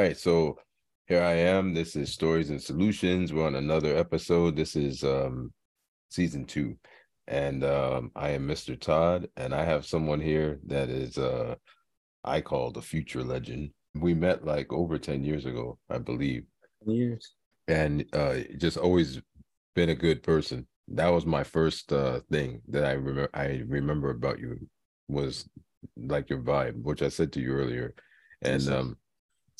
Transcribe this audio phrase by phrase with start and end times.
[0.00, 0.56] All right, so
[1.08, 1.74] here I am.
[1.74, 3.34] This is Stories and Solutions.
[3.34, 4.56] We're on another episode.
[4.56, 5.52] This is um
[6.08, 6.78] season two.
[7.28, 8.80] And um I am Mr.
[8.80, 11.54] Todd, and I have someone here that is uh
[12.24, 13.72] I call the future legend.
[13.94, 16.44] We met like over 10 years ago, I believe.
[16.86, 17.34] Years.
[17.68, 19.20] And uh just always
[19.74, 20.66] been a good person.
[20.88, 24.66] That was my first uh thing that I remember I remember about you
[25.08, 25.46] was
[25.98, 27.94] like your vibe, which I said to you earlier.
[28.40, 28.96] And um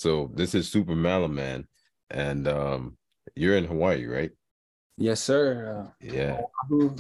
[0.01, 1.67] so this is Super Malaman,
[2.09, 2.97] and um,
[3.37, 4.31] you're in Hawaii, right?
[4.97, 5.77] Yes, sir.
[5.77, 6.41] Uh, yeah.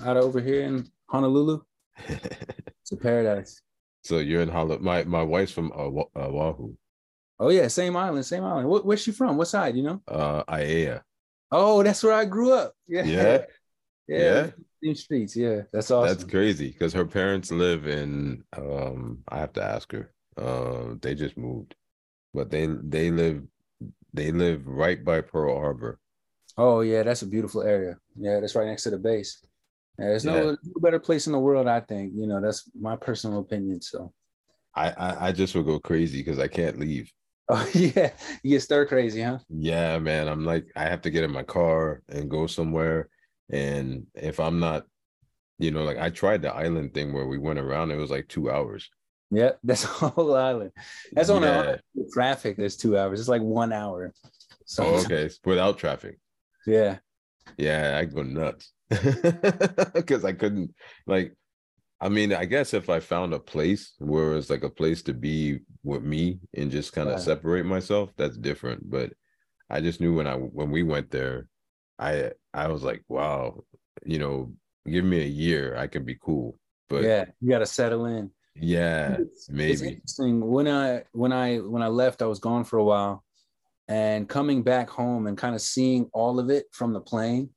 [0.04, 1.62] Out of over here in Honolulu,
[2.08, 3.62] it's a paradise.
[4.04, 4.82] So you're in Honolulu.
[4.82, 6.74] My my wife's from uh, Oahu.
[7.38, 8.68] Oh yeah, same island, same island.
[8.68, 9.38] What, where's she from?
[9.38, 9.76] What side?
[9.76, 10.02] You know?
[10.06, 11.00] Uh, Aiea.
[11.50, 12.74] Oh, that's where I grew up.
[12.86, 13.04] Yeah.
[13.04, 13.38] Yeah.
[14.08, 14.50] yeah.
[14.84, 15.34] Same streets.
[15.36, 16.08] Yeah, that's awesome.
[16.08, 18.44] That's crazy because her parents live in.
[18.54, 20.12] Um, I have to ask her.
[20.36, 21.74] Uh, they just moved
[22.34, 23.42] but they they live
[24.12, 25.98] they live right by Pearl Harbor.
[26.56, 27.96] Oh yeah, that's a beautiful area.
[28.16, 29.44] Yeah, that's right next to the base.
[29.98, 32.12] Yeah, there's no, better place in the world, I think.
[32.14, 33.80] You know, that's my personal opinion.
[33.82, 34.12] So,
[34.74, 37.10] I I, I just would go crazy because I can't leave.
[37.52, 38.12] Oh yeah,
[38.44, 39.38] you get stir crazy, huh?
[39.48, 40.28] Yeah, man.
[40.28, 43.08] I'm like, I have to get in my car and go somewhere,
[43.50, 44.84] and if I'm not,
[45.58, 47.90] you know, like I tried the island thing where we went around.
[47.90, 48.88] It was like two hours.
[49.30, 50.72] Yeah, that's a whole island.
[51.12, 51.76] That's on yeah.
[51.96, 52.56] a traffic.
[52.56, 53.20] There's two hours.
[53.20, 54.12] It's like one hour.
[54.64, 56.18] So oh, okay, without traffic.
[56.66, 56.98] Yeah.
[57.56, 58.72] Yeah, I go nuts
[59.94, 60.74] because I couldn't
[61.06, 61.34] like.
[62.02, 65.12] I mean, I guess if I found a place where it's like a place to
[65.12, 67.24] be with me and just kind of yeah.
[67.24, 68.88] separate myself, that's different.
[68.88, 69.12] But
[69.68, 71.46] I just knew when I when we went there,
[71.98, 73.64] I I was like, wow,
[74.04, 74.52] you know,
[74.86, 76.56] give me a year, I can be cool.
[76.88, 78.30] But yeah, you got to settle in.
[78.60, 79.72] Yeah, it's, maybe.
[79.72, 80.40] It's interesting.
[80.46, 83.24] When I when I when I left, I was gone for a while,
[83.88, 87.50] and coming back home and kind of seeing all of it from the plane,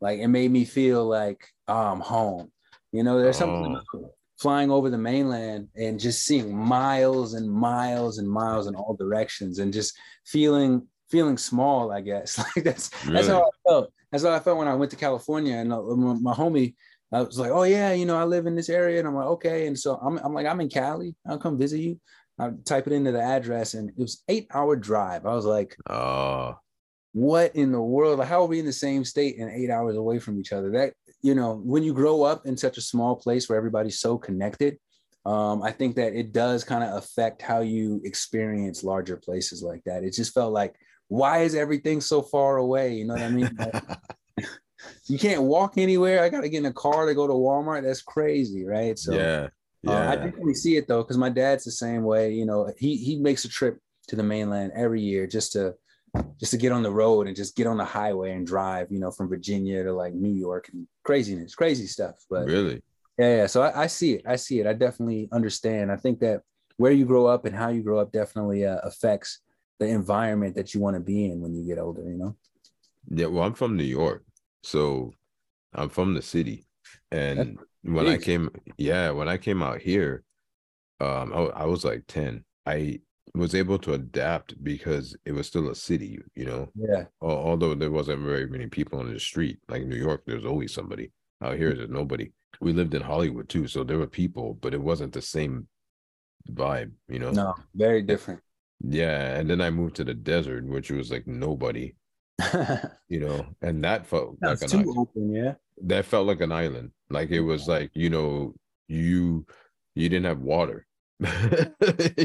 [0.00, 2.50] like it made me feel like oh, I'm home.
[2.92, 4.10] You know, there's something oh.
[4.40, 9.58] flying over the mainland and just seeing miles and miles and miles in all directions,
[9.58, 11.92] and just feeling feeling small.
[11.92, 13.16] I guess like that's really?
[13.16, 13.92] that's how I felt.
[14.10, 16.74] That's how I felt when I went to California, and uh, my homie
[17.12, 19.26] I was like, oh yeah, you know, I live in this area, and I'm like,
[19.26, 21.14] okay, and so I'm, I'm like, I'm in Cali.
[21.26, 21.98] I'll come visit you.
[22.38, 25.26] I type it into the address, and it was eight hour drive.
[25.26, 26.58] I was like, oh,
[27.12, 28.22] what in the world?
[28.24, 30.70] How are we in the same state and eight hours away from each other?
[30.70, 30.92] That
[31.22, 34.78] you know, when you grow up in such a small place where everybody's so connected,
[35.24, 39.82] um, I think that it does kind of affect how you experience larger places like
[39.84, 40.04] that.
[40.04, 40.74] It just felt like,
[41.08, 42.94] why is everything so far away?
[42.94, 43.58] You know what I mean?
[45.06, 46.22] you can't walk anywhere.
[46.22, 47.82] I got to get in a car to go to Walmart.
[47.82, 48.98] That's crazy, right?
[48.98, 49.48] So yeah,
[49.82, 49.90] yeah.
[49.90, 52.32] Uh, I definitely see it though, because my dad's the same way.
[52.32, 53.78] You know, he he makes a trip
[54.08, 55.74] to the mainland every year just to
[56.40, 58.90] just to get on the road and just get on the highway and drive.
[58.90, 62.16] You know, from Virginia to like New York and craziness, crazy stuff.
[62.30, 62.82] But really,
[63.18, 63.46] yeah, yeah.
[63.46, 64.22] So I, I see it.
[64.26, 64.66] I see it.
[64.66, 65.90] I definitely understand.
[65.90, 66.42] I think that
[66.76, 69.40] where you grow up and how you grow up definitely uh, affects
[69.80, 72.02] the environment that you want to be in when you get older.
[72.02, 72.36] You know.
[73.10, 74.22] Yeah, well, I'm from New York,
[74.68, 75.14] so
[75.72, 76.66] I'm from the city.
[77.10, 80.24] And when I came, yeah, when I came out here,
[81.00, 82.44] um, I, I was like 10.
[82.66, 83.00] I
[83.34, 86.68] was able to adapt because it was still a city, you know.
[86.74, 87.04] Yeah.
[87.20, 91.12] Although there wasn't very many people on the street, like New York, there's always somebody.
[91.42, 92.32] Out here, there's nobody.
[92.60, 95.68] We lived in Hollywood too, so there were people, but it wasn't the same
[96.50, 97.30] vibe, you know.
[97.30, 98.40] No, very different.
[98.80, 101.94] Yeah, and then I moved to the desert, which was like nobody.
[103.08, 105.54] you know, and that felt That's like an too open, yeah.
[105.82, 106.92] That felt like an island.
[107.10, 108.54] Like it was like, you know,
[108.86, 109.46] you
[109.94, 110.86] you didn't have water.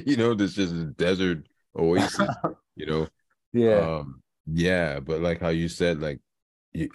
[0.06, 1.48] you know, this just a desert
[1.78, 2.28] oasis,
[2.76, 3.08] you know.
[3.54, 3.80] Yeah.
[3.80, 6.20] Um, yeah, but like how you said, like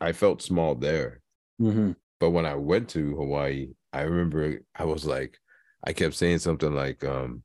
[0.00, 1.20] I felt small there.
[1.60, 1.92] Mm-hmm.
[2.20, 5.38] But when I went to Hawaii, I remember I was like,
[5.84, 7.42] I kept saying something like, um,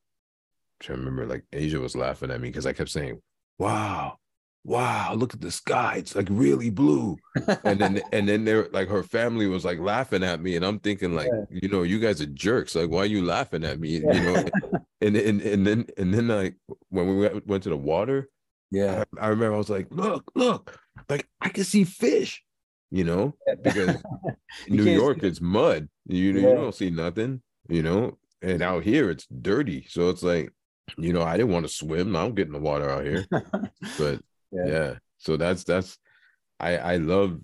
[0.87, 3.21] I remember like Asia was laughing at me because I kept saying,
[3.57, 4.17] Wow,
[4.63, 5.95] wow, look at the sky.
[5.97, 7.17] It's like really blue.
[7.63, 10.55] And then and then they're like her family was like laughing at me.
[10.55, 11.59] And I'm thinking, like, yeah.
[11.61, 12.75] you know, you guys are jerks.
[12.75, 13.99] Like, why are you laughing at me?
[13.99, 14.13] Yeah.
[14.13, 14.45] You know,
[15.01, 16.55] and, and and then and then like
[16.89, 18.29] when we went, went to the water,
[18.71, 20.79] yeah, I, I, remember I was like, look, look,
[21.09, 22.43] like I can see fish,
[22.91, 24.01] you know, because
[24.67, 25.89] New York see- it's mud.
[26.05, 26.49] You yeah.
[26.49, 28.17] you don't see nothing, you know.
[28.41, 29.85] And out here it's dirty.
[29.89, 30.51] So it's like,
[30.97, 32.13] you know, I didn't want to swim.
[32.13, 33.25] I don't get in the water out here.
[33.97, 34.19] but
[34.53, 34.65] yeah.
[34.65, 34.93] yeah.
[35.17, 35.97] So that's that's
[36.59, 37.39] I I love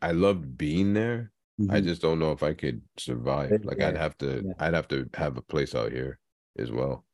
[0.00, 1.32] I love being there.
[1.60, 1.72] Mm-hmm.
[1.72, 3.50] I just don't know if I could survive.
[3.64, 3.88] Like yeah.
[3.88, 4.52] I'd have to yeah.
[4.58, 6.18] I'd have to have a place out here
[6.58, 7.04] as well.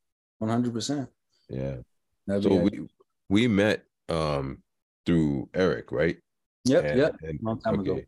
[0.42, 1.08] 100%.
[1.48, 1.76] Yeah.
[2.26, 2.88] That'd So we
[3.28, 4.62] we met um
[5.06, 6.16] through Eric, right?
[6.64, 7.16] yep, And- yep.
[7.22, 8.00] and- Long time ago.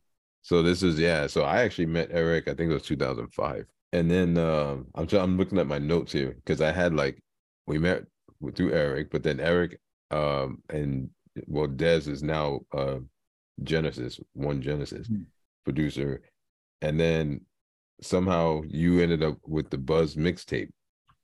[0.43, 1.27] So this is yeah.
[1.27, 2.49] So I actually met Eric.
[2.49, 6.33] I think it was 2005, and then um, I'm I'm looking at my notes here
[6.37, 7.23] because I had like
[7.67, 8.05] we met
[8.55, 9.79] through Eric, but then Eric
[10.11, 11.11] um and
[11.47, 12.99] well Des is now uh
[13.63, 15.23] Genesis one Genesis Hmm.
[15.65, 16.23] producer,
[16.81, 17.43] and then
[18.03, 20.71] somehow you ended up with the Buzz mixtape,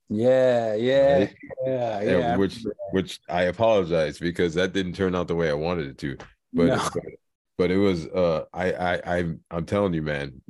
[0.08, 1.34] Yeah, yeah, Right?
[1.66, 2.36] yeah, and yeah.
[2.36, 5.98] Which remember which I apologize because that didn't turn out the way I wanted it
[5.98, 6.16] to.
[6.52, 6.90] But No.
[6.94, 7.02] but,
[7.58, 10.40] but it was uh I I I'm I'm telling you, man,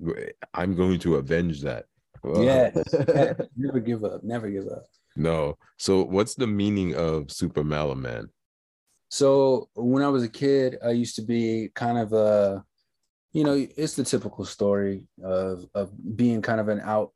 [0.52, 1.86] I'm going to avenge that.
[2.24, 2.74] Yes,
[3.08, 4.24] Yeah, never give up.
[4.24, 4.84] Never give up.
[5.16, 5.58] No.
[5.78, 8.28] So what's the meaning of Super Malaman?
[9.08, 12.64] So when I was a kid, I used to be kind of a,
[13.32, 17.12] you know, it's the typical story of of being kind of an out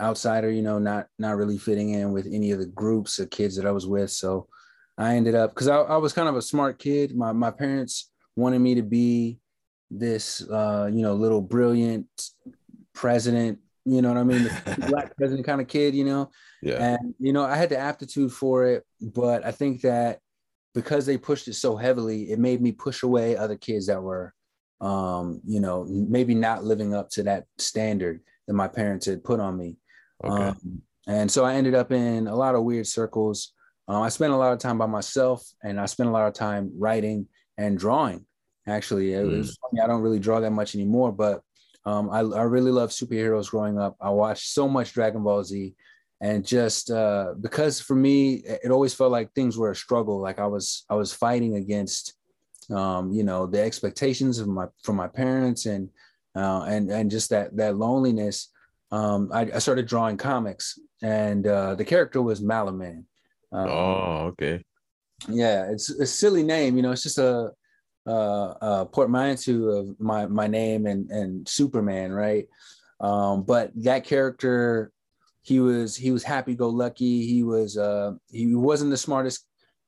[0.00, 3.56] outsider, you know, not not really fitting in with any of the groups of kids
[3.56, 4.10] that I was with.
[4.10, 4.48] So
[4.98, 7.16] I ended up because I, I was kind of a smart kid.
[7.16, 9.38] My my parents wanted me to be
[9.90, 12.08] this uh, you know, little brilliant
[12.94, 14.44] president, you know what I mean?
[14.44, 16.30] The black president kind of kid, you know.
[16.62, 16.94] Yeah.
[16.94, 20.20] And you know, I had the aptitude for it, but I think that
[20.74, 24.32] because they pushed it so heavily, it made me push away other kids that were,
[24.80, 29.40] um, you know, maybe not living up to that standard that my parents had put
[29.40, 29.76] on me.
[30.24, 30.44] Okay.
[30.44, 33.52] Um, and so I ended up in a lot of weird circles.
[33.88, 36.34] Um, I spent a lot of time by myself, and I spent a lot of
[36.34, 37.26] time writing
[37.58, 38.24] and drawing.
[38.66, 39.82] Actually, it was funny.
[39.82, 41.42] I don't really draw that much anymore, but
[41.84, 43.96] um, I, I really loved superheroes growing up.
[44.00, 45.74] I watched so much Dragon Ball Z,
[46.20, 50.20] and just uh, because for me, it always felt like things were a struggle.
[50.20, 52.14] Like I was I was fighting against,
[52.70, 55.88] um, you know, the expectations of my from my parents and
[56.36, 58.48] uh, and and just that that loneliness.
[58.92, 63.04] Um, I, I started drawing comics, and uh, the character was Malaman.
[63.50, 64.62] Um, oh, okay.
[65.28, 66.76] yeah, it's a silly name.
[66.76, 67.52] You know, it's just a,
[68.06, 72.46] a, a portmanteau of my my name and and Superman, right?
[73.00, 74.92] Um, but that character,
[75.42, 77.26] he was he was happy go lucky.
[77.26, 79.46] He was uh he wasn't the smartest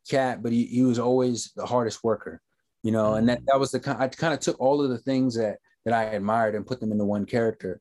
[0.09, 2.41] cat, but he, he was always the hardest worker.
[2.83, 4.03] You know, and that that was the kind.
[4.03, 6.93] I kind of took all of the things that that I admired and put them
[6.93, 7.81] into one character,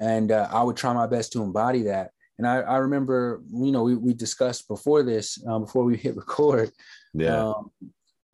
[0.00, 2.10] and uh, I would try my best to embody that.
[2.38, 6.16] And I, I remember, you know, we, we discussed before this, um, before we hit
[6.16, 6.70] record,
[7.12, 7.48] Yeah.
[7.48, 7.70] um,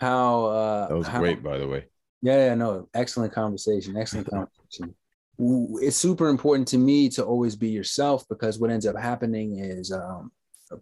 [0.01, 1.87] how uh, that was how- great, by the way.
[2.23, 3.97] Yeah, yeah, no, excellent conversation.
[3.97, 4.95] Excellent conversation.
[5.39, 9.93] It's super important to me to always be yourself because what ends up happening is
[9.93, 10.33] um,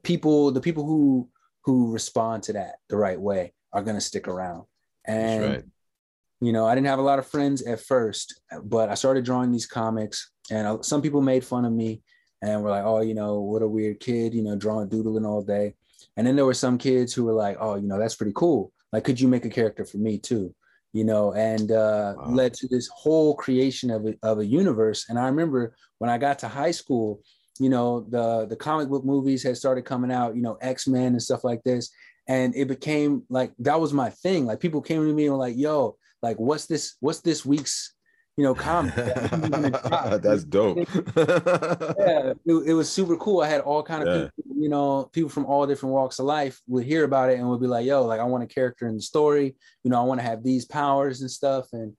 [0.02, 1.28] people, the people who
[1.64, 4.64] who respond to that the right way are going to stick around.
[5.06, 5.64] And That's right.
[6.40, 9.50] you know, I didn't have a lot of friends at first, but I started drawing
[9.50, 12.02] these comics, and I, some people made fun of me
[12.43, 15.43] and were like, "Oh, you know, what a weird kid, you know, drawing doodling all
[15.43, 15.75] day."
[16.16, 18.72] And then there were some kids who were like, "Oh, you know, that's pretty cool.
[18.94, 20.55] Like, could you make a character for me too?"
[20.93, 22.31] You know, and uh, Wow.
[22.31, 25.06] led to this whole creation of a, of a universe.
[25.08, 27.20] And I remember when I got to high school,
[27.58, 31.08] you know, the the comic book movies had started coming out, you know, X Men
[31.08, 31.91] and stuff like this,
[32.29, 34.46] and it became like that was my thing.
[34.46, 36.95] Like people came to me and were like, "Yo, like what's this?
[37.00, 37.93] What's this week's,
[38.37, 38.95] you know, comic?"
[40.23, 40.79] That's dope.
[40.79, 43.41] yeah, it, it was super cool.
[43.41, 44.29] I had all kind of Yeah.
[44.37, 47.49] people, you know, people from all different walks of life would hear about it and
[47.49, 49.57] would be like, "Yo, like I want a character in the story.
[49.83, 51.97] You know, I want to have these powers and stuff." And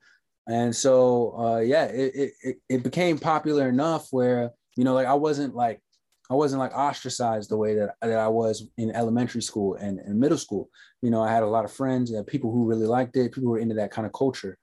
[0.47, 5.13] and so uh, yeah, it, it it became popular enough where you know, like I
[5.13, 5.81] wasn't like
[6.29, 10.19] I wasn't like ostracized the way that that I was in elementary school and, and
[10.19, 10.69] middle school.
[11.01, 13.43] You know, I had a lot of friends, uh, people who really liked it, people
[13.43, 14.57] who were into that kind of culture.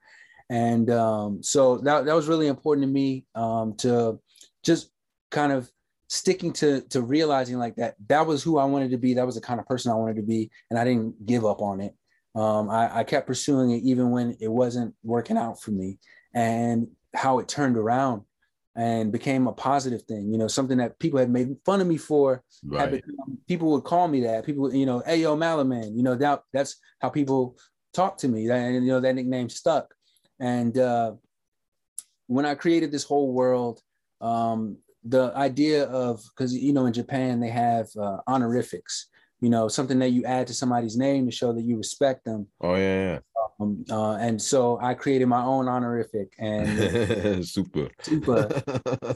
[0.53, 4.19] And um, so that, that was really important to me um, to
[4.61, 4.91] just
[5.31, 5.67] kind of
[6.09, 9.15] sticking to to realizing like that that was who I wanted to be.
[9.15, 11.59] That was the kind of person I wanted to be, and I didn't give up
[11.59, 11.95] on it.
[12.35, 15.97] Um, I, I kept pursuing it even when it wasn't working out for me,
[16.35, 18.21] and how it turned around
[18.75, 20.31] and became a positive thing.
[20.31, 22.91] You know, something that people had made fun of me for right.
[22.91, 24.45] become, people would call me that.
[24.45, 25.97] People, you know, hey yo, Malaman.
[25.97, 27.57] You know, that that's how people
[27.91, 28.47] talk to me.
[28.51, 29.91] And you know, that nickname stuck.
[30.39, 31.13] And uh,
[32.27, 33.81] when I created this whole world,
[34.21, 39.07] um, the idea of because you know in Japan they have uh, honorifics.
[39.41, 42.47] You know, something that you add to somebody's name to show that you respect them.
[42.61, 43.19] Oh yeah,
[43.59, 47.41] Um, uh, and so I created my own honorific, and yeah.
[47.41, 47.89] Super.
[48.01, 48.63] Super.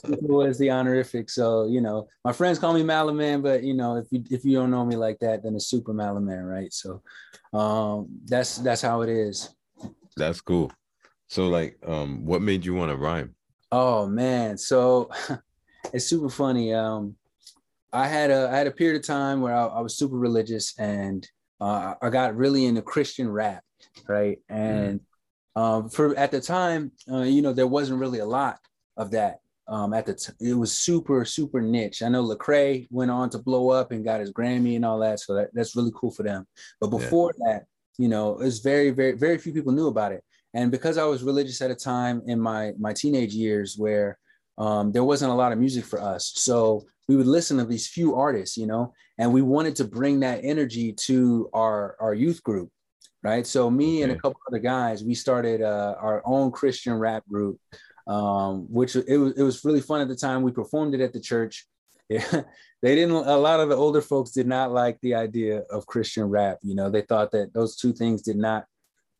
[0.03, 1.29] was the honorific.
[1.29, 4.57] So you know, my friends call me Malaman, but you know, if you if you
[4.57, 6.73] don't know me like that, then it's Super Malaman, right?
[6.73, 7.01] So
[7.53, 9.55] um, that's that's how it is.
[10.17, 10.73] That's cool.
[11.27, 13.35] So like, um, what made you want to rhyme?
[13.71, 15.09] Oh man, so
[15.93, 16.73] it's super funny.
[16.73, 17.15] Um,
[17.93, 20.77] I had a I had a period of time where I, I was super religious
[20.77, 21.27] and
[21.59, 23.63] uh, I got really into Christian rap,
[24.07, 24.39] right?
[24.49, 25.01] And
[25.57, 25.61] mm.
[25.61, 28.59] um, for at the time, uh, you know, there wasn't really a lot
[28.95, 29.39] of that.
[29.69, 32.01] Um, at the t- it was super super niche.
[32.01, 35.19] I know Lecrae went on to blow up and got his Grammy and all that,
[35.19, 36.47] so that, that's really cool for them.
[36.79, 37.51] But before yeah.
[37.51, 37.65] that,
[37.97, 40.23] you know, it was very very very few people knew about it.
[40.57, 44.17] And because I was religious at a time in my my teenage years where
[44.57, 47.87] um, there wasn't a lot of music for us, so we would listen to these
[47.87, 52.41] few artists, you know, and we wanted to bring that energy to our our youth
[52.41, 52.71] group,
[53.21, 53.45] right?
[53.45, 54.03] So me okay.
[54.03, 57.59] and a couple other guys, we started uh, our own Christian rap group,
[58.07, 60.41] um, which it was it was really fun at the time.
[60.41, 61.67] We performed it at the church.
[62.09, 62.41] Yeah,
[62.81, 63.13] they didn't.
[63.13, 66.57] A lot of the older folks did not like the idea of Christian rap.
[66.63, 68.65] You know, they thought that those two things did not,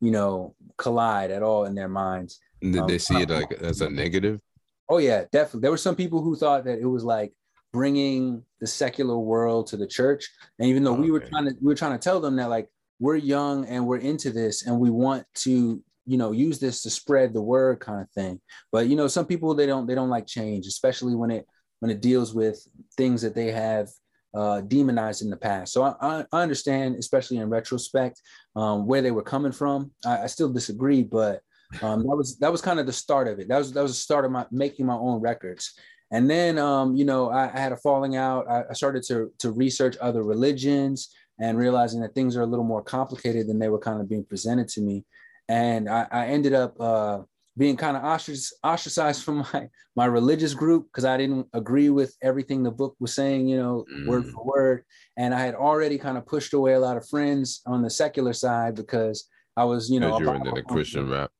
[0.00, 2.40] you know, collide at all in their minds.
[2.60, 4.40] Did um, they see it like as a negative?
[4.88, 5.60] Oh yeah, definitely.
[5.60, 7.32] There were some people who thought that it was like
[7.72, 10.28] bringing the secular world to the church.
[10.58, 11.02] And even though okay.
[11.02, 12.68] we were trying to, we were trying to tell them that like
[12.98, 16.90] we're young and we're into this and we want to, you know, use this to
[16.90, 18.40] spread the word kind of thing.
[18.72, 21.46] But you know, some people they don't they don't like change, especially when it
[21.80, 22.66] when it deals with
[22.96, 23.88] things that they have
[24.34, 25.72] uh, demonized in the past.
[25.72, 28.20] So I, I understand, especially in retrospect,
[28.56, 29.90] um, where they were coming from.
[30.04, 31.40] I, I still disagree, but
[31.82, 33.48] um, that was that was kind of the start of it.
[33.48, 35.74] That was that was the start of my making my own records.
[36.10, 38.48] And then, um, you know, I, I, had a falling out.
[38.48, 42.64] I, I, started to, to research other religions and realizing that things are a little
[42.64, 45.04] more complicated than they were kind of being presented to me.
[45.48, 47.20] And I, I ended up uh,
[47.58, 52.62] being kind of ostracized from my, my religious group because I didn't agree with everything
[52.62, 54.06] the book was saying, you know, mm.
[54.06, 54.84] word for word.
[55.16, 58.32] And I had already kind of pushed away a lot of friends on the secular
[58.32, 61.30] side because I was, you know, you're into the Christian rap.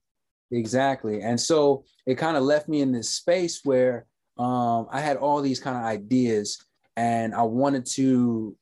[0.51, 1.23] Exactly.
[1.23, 4.07] And so it kind of left me in this space where
[4.39, 6.59] um, I had all these kind of ideas
[6.97, 8.57] and I wanted to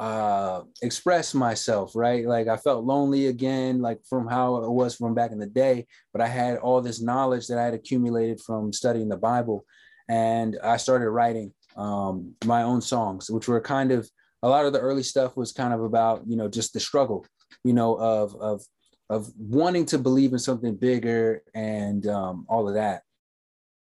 [0.00, 2.26] uh, express myself, right?
[2.26, 5.86] Like I felt lonely again, like from how it was from back in the day,
[6.12, 9.64] but I had all this knowledge that I had accumulated from studying the Bible.
[10.08, 14.10] And I started writing um, my own songs, which were kind of
[14.42, 17.26] a lot of the early stuff was kind of about, you know, just the struggle,
[17.62, 18.64] you know, of, of,
[19.10, 23.02] of wanting to believe in something bigger and um, all of that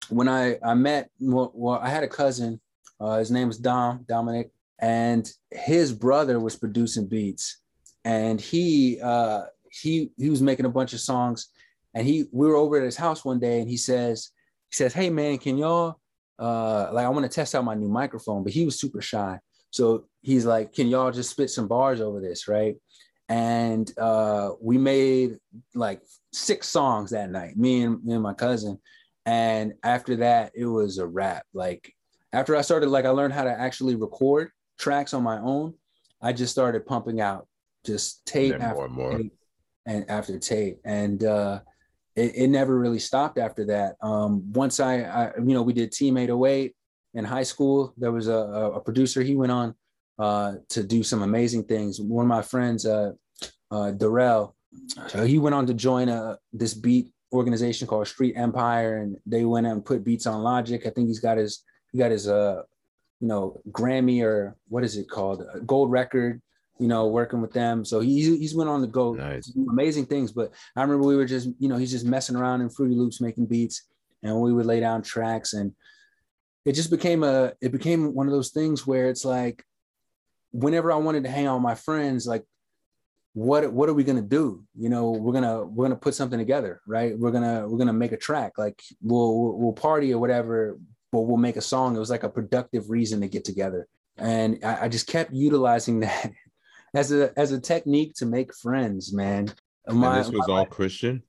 [0.08, 2.60] when I I met well, well I had a cousin,
[3.00, 7.58] uh, his name was Dom Dominic, and his brother was producing beats,
[8.04, 11.48] and he uh, he he was making a bunch of songs,
[11.94, 14.30] and he we were over at his house one day, and he says
[14.70, 15.98] he says, "Hey man, can y'all
[16.38, 19.38] uh, like I want to test out my new microphone?" But he was super shy,
[19.70, 22.76] so he's like, "Can y'all just spit some bars over this, right?"
[23.28, 25.38] And uh, we made
[25.74, 26.02] like
[26.32, 28.78] six songs that night, me and me and my cousin
[29.26, 31.44] and after that, it was a wrap.
[31.52, 31.92] Like
[32.32, 35.74] after I started, like I learned how to actually record tracks on my own.
[36.22, 37.46] I just started pumping out
[37.84, 39.16] just tape and after more.
[39.16, 39.32] tape
[39.86, 40.80] and after tape.
[40.84, 41.60] And uh,
[42.16, 43.96] it, it, never really stopped after that.
[44.02, 46.74] Um, once I, I, you know, we did Team 808
[47.14, 47.94] in high school.
[47.96, 49.74] There was a, a producer, he went on
[50.18, 52.00] uh, to do some amazing things.
[52.00, 53.12] One of my friends, uh,
[53.70, 54.56] uh, Darrell,
[55.24, 59.44] he went on to join a, uh, this beat organization called Street Empire, and they
[59.44, 60.84] went and put beats on Logic.
[60.86, 62.62] I think he's got his he got his uh
[63.20, 66.40] you know Grammy or what is it called gold record.
[66.78, 67.86] You know, working with them.
[67.86, 69.50] So he he's went on to go nice.
[69.70, 70.30] amazing things.
[70.30, 73.18] But I remember we were just you know he's just messing around in Fruity Loops
[73.18, 73.84] making beats,
[74.22, 75.72] and we would lay down tracks, and
[76.66, 79.64] it just became a it became one of those things where it's like
[80.52, 82.44] whenever I wanted to hang out with my friends, like
[83.36, 84.64] what what are we gonna do?
[84.74, 87.18] You know, we're gonna we're gonna put something together, right?
[87.18, 88.54] We're gonna we're gonna make a track.
[88.56, 90.78] Like we'll we'll party or whatever,
[91.12, 91.96] but we'll make a song.
[91.96, 96.00] It was like a productive reason to get together, and I, I just kept utilizing
[96.00, 96.32] that
[96.94, 99.52] as a as a technique to make friends, man.
[99.88, 101.22] My, and this was all Christian.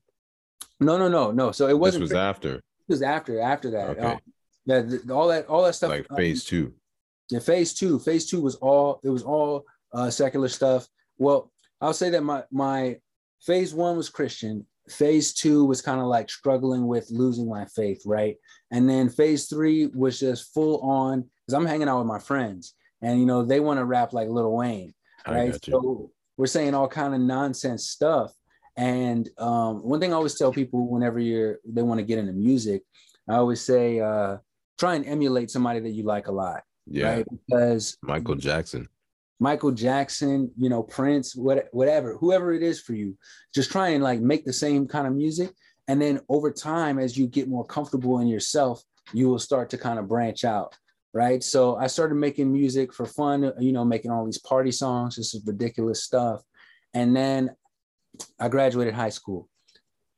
[0.79, 1.51] No, no, no, no.
[1.51, 2.03] So it wasn't.
[2.03, 2.55] This was after.
[2.55, 3.89] It was after after that.
[3.89, 4.01] Okay.
[4.01, 4.19] Um,
[4.65, 5.89] yeah, all that all that stuff.
[5.89, 6.73] Like phase two.
[7.29, 7.99] Yeah, phase two.
[7.99, 8.99] Phase two was all.
[9.03, 10.87] It was all uh, secular stuff.
[11.17, 12.97] Well, I'll say that my my
[13.41, 14.65] phase one was Christian.
[14.89, 18.37] Phase two was kind of like struggling with losing my faith, right?
[18.71, 22.73] And then phase three was just full on because I'm hanging out with my friends,
[23.01, 24.93] and you know they want to rap like Lil Wayne,
[25.27, 25.57] right?
[25.63, 28.31] So we're saying all kind of nonsense stuff.
[28.77, 32.33] And um, one thing I always tell people whenever you're they want to get into
[32.33, 32.83] music,
[33.27, 34.37] I always say uh,
[34.77, 36.63] try and emulate somebody that you like a lot.
[36.85, 37.25] Yeah, right?
[37.29, 38.87] because Michael Jackson.
[39.39, 43.17] Michael Jackson, you know, Prince, what, whatever, whoever it is for you,
[43.53, 45.51] just try and like make the same kind of music.
[45.87, 48.81] And then over time, as you get more comfortable in yourself,
[49.13, 50.75] you will start to kind of branch out.
[51.13, 51.43] right?
[51.43, 55.33] So I started making music for fun, you know, making all these party songs, this
[55.33, 56.43] is ridiculous stuff.
[56.93, 57.51] And then
[58.39, 59.49] I graduated high school.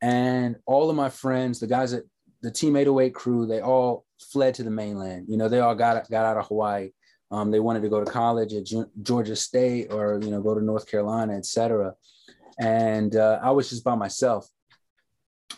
[0.02, 2.04] And all of my friends, the guys at
[2.42, 5.28] the Team 808 crew, they all fled to the mainland.
[5.30, 6.92] You know, they all got got out of Hawaii.
[7.32, 8.68] Um, they wanted to go to college at
[9.02, 11.94] Georgia State or you know go to North Carolina, etc.
[12.60, 14.48] And uh, I was just by myself.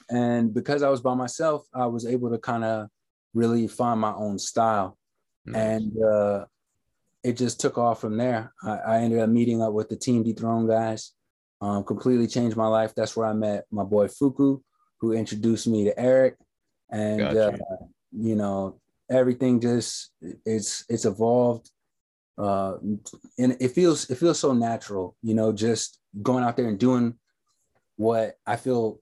[0.09, 2.89] And because I was by myself, I was able to kind of
[3.33, 4.97] really find my own style.
[5.45, 5.55] Nice.
[5.55, 6.45] And uh,
[7.23, 8.53] it just took off from there.
[8.63, 11.13] I, I, ended up meeting up with the Team Dethrone guys.
[11.61, 12.93] Um, completely changed my life.
[12.95, 14.59] That's where I met my boy Fuku,
[14.99, 16.35] who introduced me to Eric.
[16.89, 17.51] And uh,
[18.11, 18.80] you know,
[19.11, 20.11] everything just
[20.45, 21.69] it's it's evolved.
[22.37, 22.77] Uh,
[23.37, 27.13] and it feels it feels so natural, you know, just going out there and doing
[27.97, 28.99] what I feel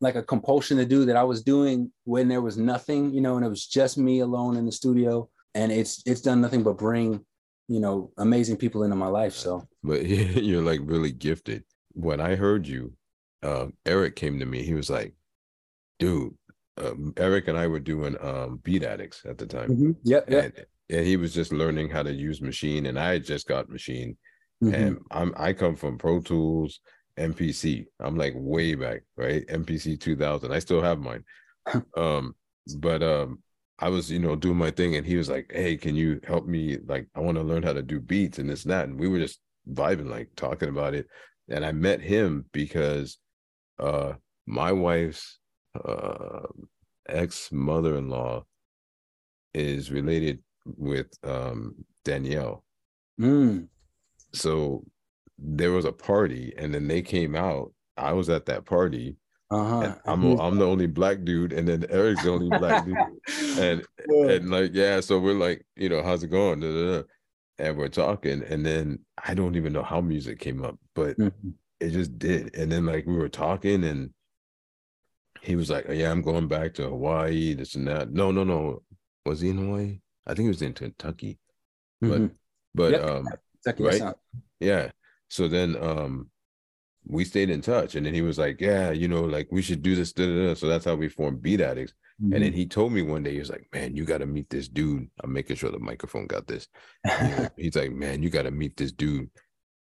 [0.00, 3.36] like a compulsion to do that I was doing when there was nothing, you know,
[3.36, 5.28] and it was just me alone in the studio.
[5.54, 7.24] And it's it's done nothing but bring,
[7.66, 9.34] you know, amazing people into my life.
[9.34, 11.64] So but you're like really gifted.
[11.92, 12.92] When I heard you,
[13.42, 15.14] uh, Eric came to me, he was like,
[15.98, 16.34] dude,
[16.78, 19.70] um, Eric and I were doing um, Beat Addicts at the time.
[19.70, 19.90] Mm-hmm.
[20.04, 20.44] Yep, yep.
[20.44, 24.16] And, and, he was just learning how to use Maschine, and I just got Maschine.
[24.62, 24.74] Mm-hmm.
[24.74, 26.80] And I'm I come from Pro Tools
[27.18, 27.86] MPC.
[28.00, 29.46] I'm like way back, right?
[29.46, 30.52] MPC 2000.
[30.52, 31.24] I still have mine.
[31.96, 32.34] um,
[32.76, 33.42] but um,
[33.78, 36.46] I was, you know, doing my thing, and he was like, "Hey, can you help
[36.46, 36.78] me?
[36.86, 39.08] Like, I want to learn how to do beats and this and that." And we
[39.08, 39.40] were just
[39.72, 41.06] vibing, like talking about it.
[41.48, 43.18] And I met him because
[43.78, 44.14] uh,
[44.46, 45.37] my wife's
[45.84, 46.46] uh,
[47.08, 48.44] ex mother-in-law
[49.54, 50.40] is related
[50.76, 52.64] with um, Danielle.
[53.20, 53.68] Mm.
[54.32, 54.84] So
[55.38, 57.72] there was a party and then they came out.
[57.96, 59.16] I was at that party.
[59.50, 59.94] Uh-huh.
[60.04, 62.96] I'm a, I'm the only black dude, and then Eric's the only black dude,
[63.58, 64.30] and yeah.
[64.32, 66.60] and like yeah, so we're like, you know, how's it going?
[66.60, 67.02] Da, da, da.
[67.58, 71.48] And we're talking, and then I don't even know how music came up, but mm-hmm.
[71.80, 72.54] it just did.
[72.54, 74.10] And then like we were talking, and
[75.48, 78.82] he was like, "Yeah, I'm going back to Hawaii, this and that." No, no, no.
[79.24, 80.00] Was he in Hawaii?
[80.26, 81.38] I think he was in Kentucky,
[82.04, 82.26] mm-hmm.
[82.26, 82.30] but
[82.74, 83.10] but yep.
[83.10, 83.28] um,
[83.78, 84.14] right,
[84.60, 84.90] yeah.
[85.28, 86.30] So then um,
[87.06, 89.82] we stayed in touch, and then he was like, "Yeah, you know, like we should
[89.82, 90.54] do this." Da, da, da.
[90.54, 91.94] So that's how we formed Beat Addicts.
[92.22, 92.34] Mm-hmm.
[92.34, 94.50] And then he told me one day, he was like, "Man, you got to meet
[94.50, 96.68] this dude." I'm making sure the microphone got this.
[97.56, 99.30] He's like, "Man, you got to meet this dude."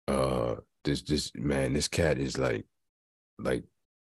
[0.06, 2.66] Uh, this this man, this cat is like,
[3.38, 3.64] like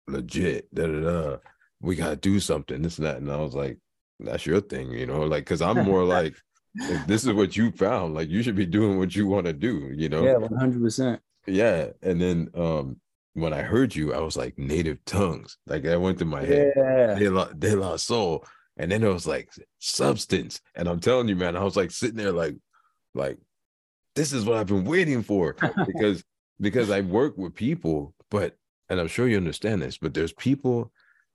[0.06, 0.72] legit.
[0.74, 1.36] Da da da.
[1.80, 2.82] We gotta do something.
[2.82, 3.18] This and that.
[3.18, 3.78] And I was like,
[4.20, 6.34] that's your thing, you know, like because I'm more like,
[6.74, 9.52] if this is what you found, like you should be doing what you want to
[9.52, 10.24] do, you know.
[10.24, 11.20] Yeah, one hundred percent.
[11.46, 12.96] Yeah, and then um
[13.34, 15.56] when I heard you, I was like native tongues.
[15.66, 16.72] Like that went through my head.
[16.76, 17.14] Yeah.
[17.18, 18.44] De La, De La Soul.
[18.76, 20.60] And then it was like substance.
[20.74, 22.56] And I'm telling you, man, I was like sitting there like,
[23.14, 23.38] like,
[24.14, 25.56] this is what I've been waiting for.
[25.86, 26.22] because
[26.60, 28.56] because I work with people, but
[28.88, 30.92] and I'm sure you understand this, but there's people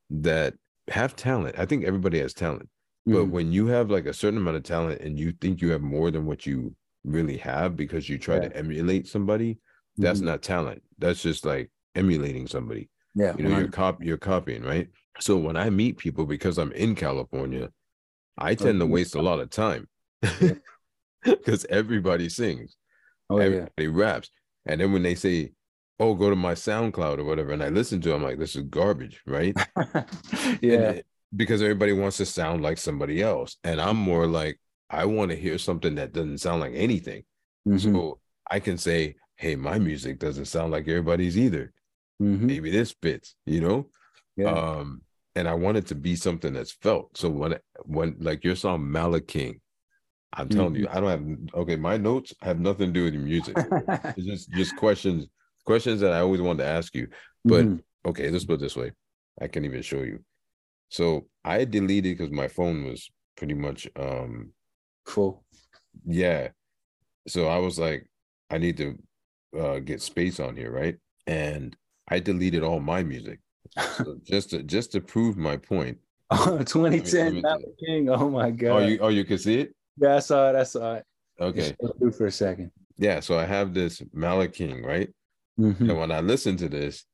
[0.09, 0.53] that
[0.89, 1.55] have talent.
[1.57, 2.69] I think everybody has talent.
[3.05, 3.29] But mm.
[3.29, 6.11] when you have like a certain amount of talent and you think you have more
[6.11, 8.49] than what you really have because you try yeah.
[8.49, 9.59] to emulate somebody,
[9.97, 10.27] that's mm-hmm.
[10.27, 10.83] not talent.
[10.99, 12.89] That's just like emulating somebody.
[13.15, 13.33] Yeah.
[13.37, 14.89] You know, you're cop you're copying, right?
[15.19, 17.69] So when I meet people because I'm in California,
[18.37, 19.87] I tend to waste a lot of time.
[21.23, 22.75] Because everybody sings.
[23.29, 23.89] Oh, everybody yeah.
[23.91, 24.29] raps.
[24.65, 25.53] And then when they say,
[25.99, 27.51] oh, go to my SoundCloud or whatever.
[27.51, 29.55] And I listen to it, I'm like, this is garbage, right?
[30.61, 31.01] yeah.
[31.35, 33.57] Because everybody wants to sound like somebody else.
[33.63, 37.23] And I'm more like, I want to hear something that doesn't sound like anything.
[37.67, 37.93] Mm-hmm.
[37.93, 41.73] So I can say, hey, my music doesn't sound like everybody's either.
[42.21, 42.45] Mm-hmm.
[42.45, 43.87] Maybe this fits, you know?
[44.35, 44.51] Yeah.
[44.51, 45.01] Um,
[45.35, 47.15] and I want it to be something that's felt.
[47.17, 49.61] So when when like your song Malak King,
[50.33, 50.83] I'm telling mm-hmm.
[50.83, 53.55] you, I don't have okay, my notes have nothing to do with the music.
[54.17, 55.27] it's just just questions
[55.67, 57.09] questions that I always wanted to ask you.
[57.43, 58.09] But mm-hmm.
[58.09, 58.93] okay, let's put it this way.
[59.39, 60.19] I can even show you.
[60.89, 64.53] So I deleted because my phone was pretty much um
[65.05, 65.43] full.
[66.05, 66.49] Yeah.
[67.27, 68.07] So I was like,
[68.49, 68.97] I need to
[69.59, 70.95] uh get space on here, right?
[71.27, 71.75] And
[72.07, 73.39] I deleted all my music.
[73.97, 75.99] So just to just to prove my point.
[76.29, 77.41] Oh, 2010
[77.79, 78.09] King.
[78.09, 78.71] Oh my god.
[78.71, 79.73] Oh, you oh you can see it?
[79.95, 80.55] Yeah, I saw it.
[80.57, 81.05] I saw it.
[81.39, 81.73] Okay.
[82.01, 82.71] Just for a second.
[82.97, 85.09] Yeah, so I have this Malak King, right?
[85.59, 85.89] Mm-hmm.
[85.89, 87.05] And when I listen to this,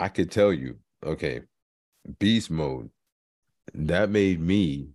[0.00, 1.42] I could tell you, okay,
[2.18, 2.90] beast mode,
[3.74, 4.90] that made me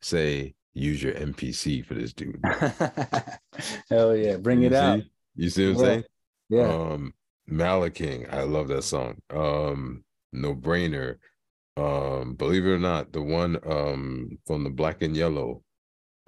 [0.00, 2.40] say, use your MPC for this dude.
[3.90, 4.36] Hell yeah.
[4.36, 4.76] Bring you it see?
[4.76, 5.00] out.
[5.36, 5.86] You see what I'm yeah.
[5.90, 6.04] saying?
[6.50, 6.68] Yeah.
[6.72, 7.14] Um,
[7.46, 9.16] Malak King, I love that song.
[9.30, 11.16] Um, no brainer.
[11.76, 15.62] Um, believe it or not, the one um from the black and yellow,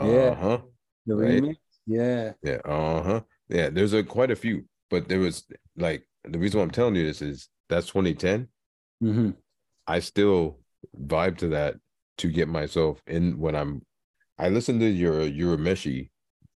[0.01, 0.07] Yeah.
[0.07, 0.59] Uh-huh.
[1.07, 1.43] The Right.
[1.43, 1.57] remix.
[1.87, 2.33] Yeah.
[2.43, 2.59] Yeah.
[2.65, 3.21] Uh-huh.
[3.49, 5.45] Yeah, there's a quite a few, but there was
[5.77, 8.49] like the reason why I'm telling you this is that's 2010.
[9.01, 9.31] hmm
[9.87, 10.59] I still
[11.01, 11.77] vibe to that
[12.19, 13.83] to get myself in when I'm
[14.39, 16.11] I listened to your Urameshi.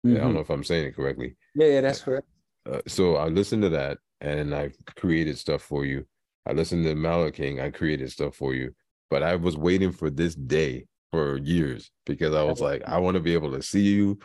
[0.06, 1.30] I don't know if I'm saying it correctly.
[1.30, 1.62] Mm-hmm.
[1.62, 2.28] Yeah, yeah, that's correct.
[2.72, 6.06] Uh, so I listened to that and I created stuff for you.
[6.46, 8.74] I listened to Malaking, I created stuff for you.
[9.10, 13.16] But I was waiting for this day for years because I was like, I want
[13.16, 14.20] to be able to see you,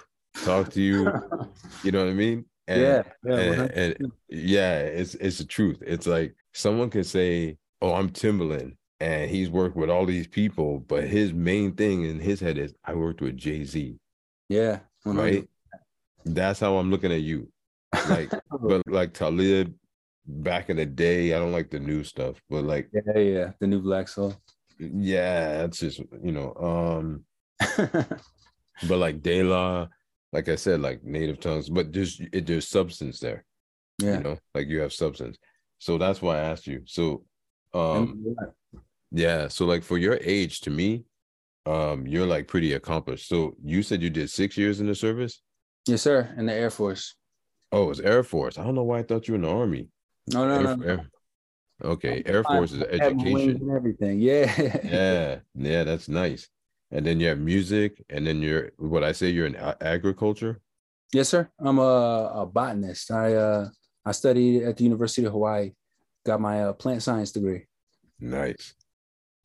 [0.45, 1.13] talk to you,
[1.83, 2.45] you know what I mean?
[2.69, 3.35] And, yeah, yeah.
[3.35, 5.83] and, and yeah, it's it's the truth.
[5.85, 10.79] It's like someone can say, "Oh, I'm Timbaland," and he's worked with all these people,
[10.79, 13.99] but his main thing in his head is, "I worked with Jay Z."
[14.53, 15.17] yeah, 100%.
[15.17, 15.49] Right?
[16.25, 17.51] That's how I'm looking at you.
[18.09, 18.31] Like,
[18.63, 19.75] but like Talib,
[20.27, 23.67] back in the day, I don't like the new stuff, but like, yeah, yeah, the
[23.67, 24.35] new Black Soul.
[24.79, 27.25] yeah, it's just you know, um,
[28.89, 29.89] but like De La,
[30.33, 33.45] like I said, like native tongues, but there's it, there's substance there.
[34.03, 34.17] yeah.
[34.17, 35.37] you know like you have substance
[35.79, 37.05] so that's why i asked you so
[37.75, 38.25] um
[39.11, 41.05] yeah so like for your age to me
[41.67, 45.43] um you're like pretty accomplished so you said you did six years in the service
[45.87, 46.33] yes, sir.
[46.39, 47.15] In the Air Force.
[47.73, 49.89] oh it's air force i don't know why i thought you were in the army
[50.33, 50.85] No, no, Air- no.
[50.87, 51.11] Air-
[51.85, 54.19] okay air force is education everything.
[54.21, 54.47] Yeah.
[54.85, 56.49] yeah yeah that's nice
[56.93, 60.61] and then you have music and then you're what i say you're in agriculture
[61.13, 61.51] Yes, sir.
[61.59, 63.11] I'm a, a botanist.
[63.11, 63.69] I uh
[64.05, 65.73] I studied at the University of Hawaii.
[66.25, 67.67] Got my uh, plant science degree.
[68.19, 68.75] Nice.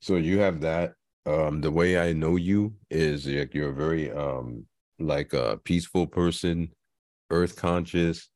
[0.01, 0.93] So you have that.
[1.25, 4.65] Um, the way I know you is like you're a very um
[4.97, 6.69] like a peaceful person,
[7.29, 8.29] earth conscious.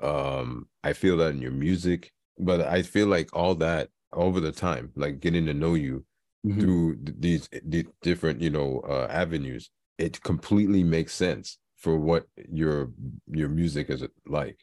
[0.00, 4.52] Um, I feel that in your music, but I feel like all that over the
[4.52, 6.04] time, like getting to know you
[6.44, 6.60] Mhm.
[6.60, 12.26] through th- these the different, you know, uh avenues, it completely makes sense for what
[12.50, 12.90] your
[13.26, 14.58] your music is like.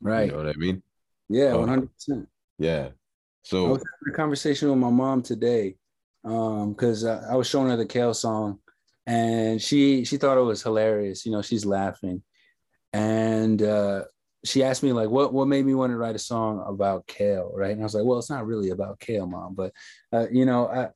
[0.00, 0.26] Right.
[0.26, 0.82] You know what I mean?
[1.28, 1.60] yeah, Oh.
[1.60, 2.28] one hundred percent.
[2.58, 2.90] Yeah.
[3.42, 5.76] So i was having a conversation with my mom today,
[6.24, 8.58] um, because I, I was showing her the Kale song,
[9.06, 11.24] and she she thought it was hilarious.
[11.24, 12.22] You know, she's laughing,
[12.92, 14.04] and uh,
[14.44, 17.52] she asked me like, "What what made me want to write a song about Kale?"
[17.54, 19.72] Right, and I was like, "Well, it's not really about Kale, mom, but
[20.12, 20.88] uh, you know, I,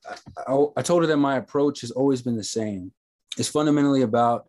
[0.50, 2.92] I I told her that my approach has always been the same.
[3.38, 4.46] It's fundamentally about,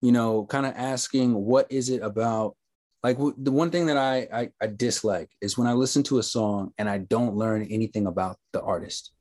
[0.00, 2.56] you know, kind of asking, what is it about
[3.02, 6.18] like w- the one thing that I, I I dislike is when I listen to
[6.18, 9.12] a song and I don't learn anything about the artist.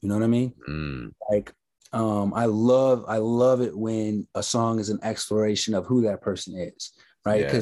[0.00, 0.54] You know what I mean?
[0.68, 1.52] mm, Like
[1.92, 6.20] um I love I love it when a song is an exploration of who that
[6.22, 6.92] person is,
[7.24, 7.40] right?
[7.42, 7.60] Yeah.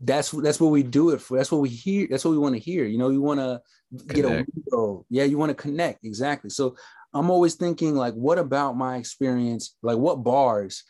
[0.00, 1.36] That's that's what we do it for.
[1.36, 2.06] That's what we hear.
[2.10, 2.84] That's what we want to hear.
[2.84, 3.60] You know, you want to
[4.08, 5.06] get a window.
[5.08, 6.50] Yeah, you want to connect exactly.
[6.50, 6.76] So
[7.14, 9.74] I'm always thinking like, what about my experience?
[9.82, 10.84] Like, what bars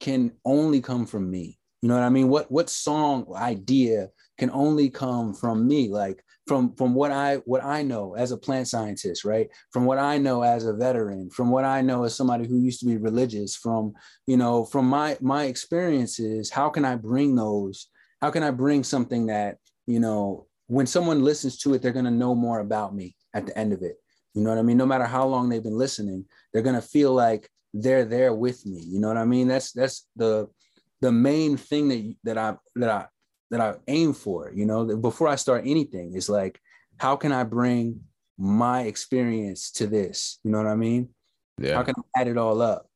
[0.00, 1.58] can only come from me?
[1.82, 2.28] You know what I mean?
[2.28, 5.88] What what song idea can only come from me?
[5.88, 9.48] Like from from what I what I know as a plant scientist, right?
[9.72, 12.80] From what I know as a veteran, from what I know as somebody who used
[12.80, 13.94] to be religious, from
[14.26, 17.86] you know, from my my experiences, how can I bring those?
[18.20, 22.10] How can I bring something that, you know, when someone listens to it, they're gonna
[22.10, 23.96] know more about me at the end of it.
[24.34, 24.76] You know what I mean?
[24.76, 28.80] No matter how long they've been listening, they're gonna feel like they're there with me.
[28.80, 29.48] You know what I mean?
[29.48, 30.48] That's that's the
[31.00, 33.06] the main thing that that I that I
[33.50, 34.52] that I aim for.
[34.54, 36.60] You know, before I start anything, is like,
[36.98, 38.00] how can I bring
[38.38, 40.38] my experience to this?
[40.44, 41.08] You know what I mean?
[41.60, 41.76] yeah.
[41.76, 42.86] How can I add it all up?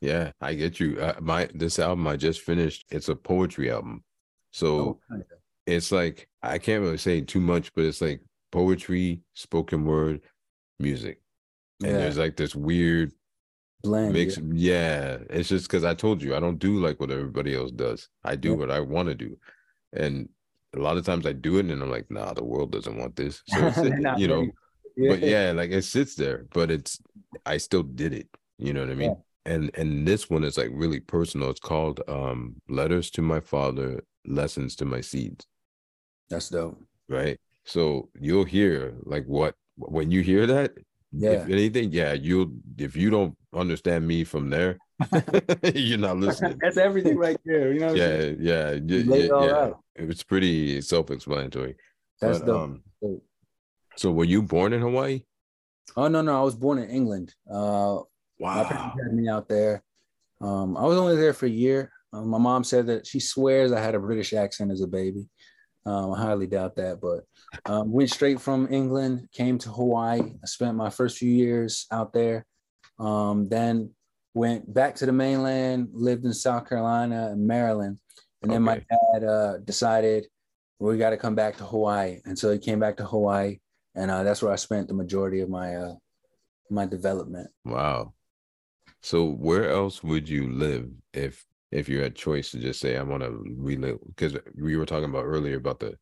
[0.00, 1.00] Yeah, I get you.
[1.00, 4.02] Uh, my this album I just finished, it's a poetry album.
[4.54, 5.18] So Oh,
[5.66, 10.22] it's like I can't really say too much, but it's like poetry, spoken word,
[10.78, 11.20] music.
[11.82, 13.12] And yeah, there's like this weird
[13.82, 14.14] blend.
[14.14, 14.38] mix.
[14.52, 18.08] Yeah, it's just because I told you I don't do like what everybody else does.
[18.24, 18.56] I do Yeah.
[18.56, 19.36] what I want to do.
[19.92, 20.28] And
[20.74, 23.16] a lot of times I do it and I'm like, nah, the world doesn't want
[23.16, 23.42] this.
[23.48, 23.72] So
[24.16, 24.52] you know,
[25.08, 27.00] but yeah, like it sits there, but it's
[27.46, 28.28] I still did it.
[28.58, 29.16] You know what I mean?
[29.46, 31.50] And and this one is like really personal.
[31.50, 35.46] It's called um Letters to My Father, Lessons to My Seeds,
[36.30, 36.80] that's dope.
[37.08, 37.38] right?
[37.64, 40.72] So you'll hear like what when you hear that,
[41.12, 41.30] Yeah.
[41.42, 44.78] if anything, yeah, you'll if you don't understand me from there,
[45.74, 46.58] you're not listening.
[46.60, 47.72] that's everything right there.
[47.72, 49.52] You know, yeah, yeah, yeah, yeah, it all yeah.
[49.56, 49.80] out.
[49.96, 51.76] It's pretty self-explanatory.
[52.20, 52.60] That's But, dope.
[52.62, 53.22] um, Dope.
[53.96, 55.22] so were you born in Hawaii?
[55.96, 57.34] Oh no, no, I was born in England.
[57.50, 58.00] Uh,
[58.40, 59.82] My parents had me out there.
[60.40, 61.92] Um, I was only there for a year.
[62.14, 65.26] Uh, my mom said that she swears I had a British accent as a baby.
[65.84, 67.24] Um, I highly doubt that, but
[67.70, 70.20] um, went straight from England, came to Hawaii.
[70.42, 72.46] I spent my first few years out there.
[72.98, 73.90] Um, then
[74.32, 77.98] went back to the mainland, lived in South Carolina and Maryland,
[78.42, 78.84] and then Okay.
[78.90, 80.26] my dad uh, decided
[80.78, 83.58] we got to come back to Hawaii, and so he came back to Hawaii,
[83.94, 85.94] and uh, that's where I spent the majority of my uh,
[86.70, 87.50] my development.
[87.64, 88.14] Wow.
[89.02, 93.02] So where else would you live if if you had choice to just say I
[93.02, 93.98] want to relive?
[94.06, 95.98] Because we were talking about earlier about the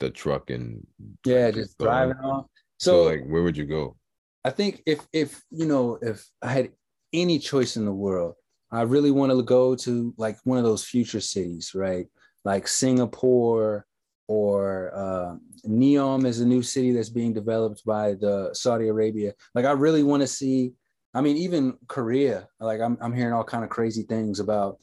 [0.00, 0.84] the truck and
[1.24, 2.46] Yeah, like, just driving off.
[2.78, 3.96] So, So, like, where would you go?
[4.44, 6.70] I think if if you know if I had
[7.12, 8.34] any choice in the world,
[8.72, 12.06] I really want to go to like one of those future cities, right?
[12.44, 13.86] Like Singapore
[14.28, 15.36] or uh,
[15.68, 19.34] Neom is a new city that's being developed by the Saudi Arabia.
[19.54, 20.72] Like I really want to see.
[21.14, 22.48] I mean, even Korea.
[22.58, 24.78] Like I'm I'm hearing all kind of crazy things about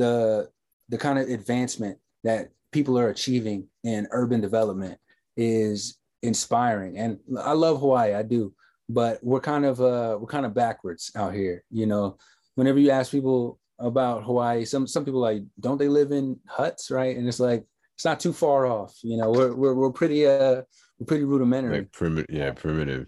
[0.00, 0.48] the
[0.88, 4.98] the kind of advancement that people are achieving in urban development
[5.36, 6.98] is inspiring.
[6.98, 8.52] And I love Hawaii, I do,
[8.88, 11.64] but we're kind of uh we're kind of backwards out here.
[11.70, 12.16] You know,
[12.54, 16.90] whenever you ask people about Hawaii, some some people like, don't they live in huts,
[16.90, 17.16] right?
[17.16, 17.64] And it's like
[17.96, 18.98] it's not too far off.
[19.02, 20.62] You know, we're we're, we're pretty uh
[20.98, 21.78] we're pretty rudimentary.
[21.78, 23.06] Like primitive, yeah, primitive.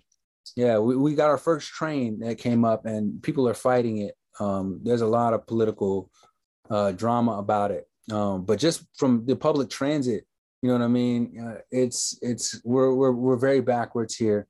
[0.56, 4.14] Yeah, we, we got our first train that came up and people are fighting it.
[4.40, 6.10] Um, there's a lot of political
[6.70, 7.86] uh, drama about it.
[8.10, 10.24] Um, but just from the public transit,
[10.60, 11.40] you know what I mean?
[11.40, 14.46] Uh, it's it's we're, we're we're very backwards here.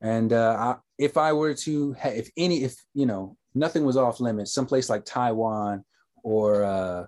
[0.00, 3.96] And uh, I, if I were to, ha- if any, if you know, nothing was
[3.98, 5.84] off limits, someplace like Taiwan
[6.22, 7.06] or uh,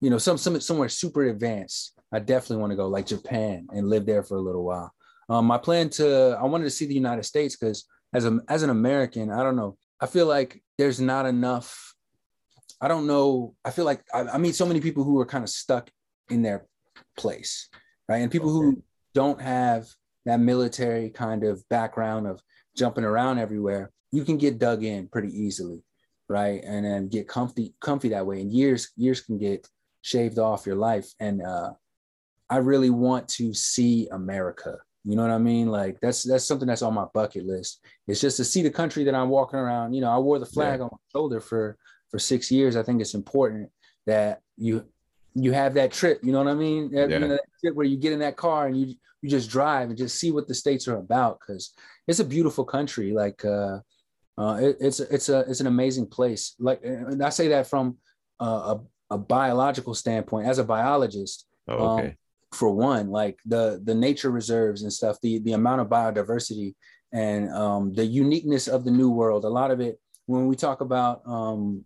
[0.00, 3.88] you know, some some somewhere super advanced, I definitely want to go, like Japan, and
[3.88, 4.92] live there for a little while.
[5.28, 7.84] Um, my plan to I wanted to see the United States because
[8.14, 9.76] as a as an American, I don't know.
[10.00, 11.89] I feel like there's not enough.
[12.80, 13.54] I don't know.
[13.64, 15.90] I feel like I, I meet so many people who are kind of stuck
[16.30, 16.66] in their
[17.16, 17.68] place,
[18.08, 18.18] right?
[18.18, 18.82] And people who
[19.14, 19.86] don't have
[20.24, 22.40] that military kind of background of
[22.76, 25.82] jumping around everywhere, you can get dug in pretty easily,
[26.28, 26.62] right?
[26.64, 28.40] And then get comfy, comfy that way.
[28.40, 29.68] And years, years can get
[30.02, 31.12] shaved off your life.
[31.20, 31.72] And uh,
[32.48, 34.78] I really want to see America.
[35.04, 35.68] You know what I mean?
[35.68, 37.82] Like that's that's something that's on my bucket list.
[38.06, 39.94] It's just to see the country that I'm walking around.
[39.94, 41.78] You know, I wore the flag on my shoulder for
[42.10, 42.76] for six years.
[42.76, 43.70] I think it's important
[44.06, 44.84] that you
[45.34, 46.18] you have that trip.
[46.24, 46.90] You know what I mean?
[46.90, 47.18] That, Yeah.
[47.20, 49.88] you know, that trip where you get in that car and you you just drive
[49.90, 51.72] and just see what the states are about because
[52.08, 53.12] it's a beautiful country.
[53.12, 53.78] Like uh,
[54.38, 56.54] uh, it, it's it's a it's an amazing place.
[56.58, 57.98] Like and I say that from
[58.40, 62.16] uh, a a biological standpoint as a biologist Oh, Um, okay.
[62.52, 66.74] for one like the the nature reserves and stuff the the amount of biodiversity
[67.12, 70.80] and um the uniqueness of the new world a lot of it when we talk
[70.80, 71.84] about um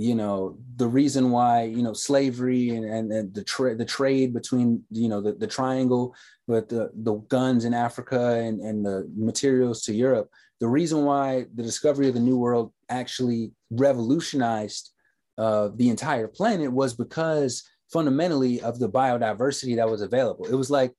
[0.00, 4.32] you know the reason why you know slavery and and, and the tra- the trade
[4.32, 6.14] between you know the, the triangle
[6.46, 10.28] with the the guns in africa and and the materials to europe
[10.60, 14.90] the reason why the discovery of the new world actually revolutionized
[15.38, 20.46] uh, the entire planet was because fundamentally of the biodiversity that was available.
[20.46, 20.92] It was like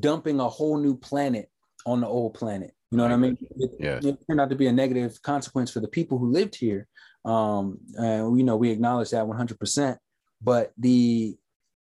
[0.00, 1.50] dumping a whole new planet
[1.86, 2.72] on the old planet.
[2.90, 3.36] You know what I mean?
[3.56, 4.00] It, Yeah.
[4.02, 6.86] it turned out to be a negative consequence for the people who lived here.
[7.26, 9.98] Um, and you know, we acknowledge that 100%.
[10.40, 11.36] But the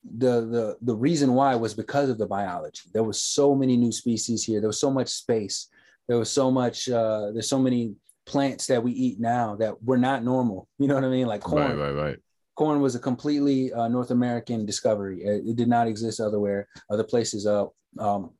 [0.04, 2.82] the the the reason why was because of the biology.
[2.92, 4.60] There was so many new species here.
[4.60, 5.68] There was so much space.
[6.08, 6.88] There was so much.
[6.88, 7.94] Uh, there's so many
[8.26, 10.68] plants that we eat now that were not normal.
[10.78, 11.26] You know what I mean?
[11.26, 12.18] Like corn Right, right, right.
[12.56, 15.22] corn was a completely uh, North American discovery.
[15.22, 17.46] It, it did not exist otherwhere, other places.
[17.46, 17.66] Uh,
[17.98, 18.30] um,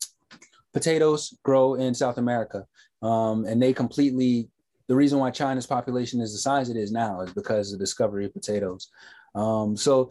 [0.73, 2.67] potatoes grow in South America,
[3.03, 4.49] um, and they completely.
[4.93, 7.83] The reason why China's population is the size it is now is because of the
[7.83, 8.91] discovery of potatoes.
[9.35, 10.11] Um, so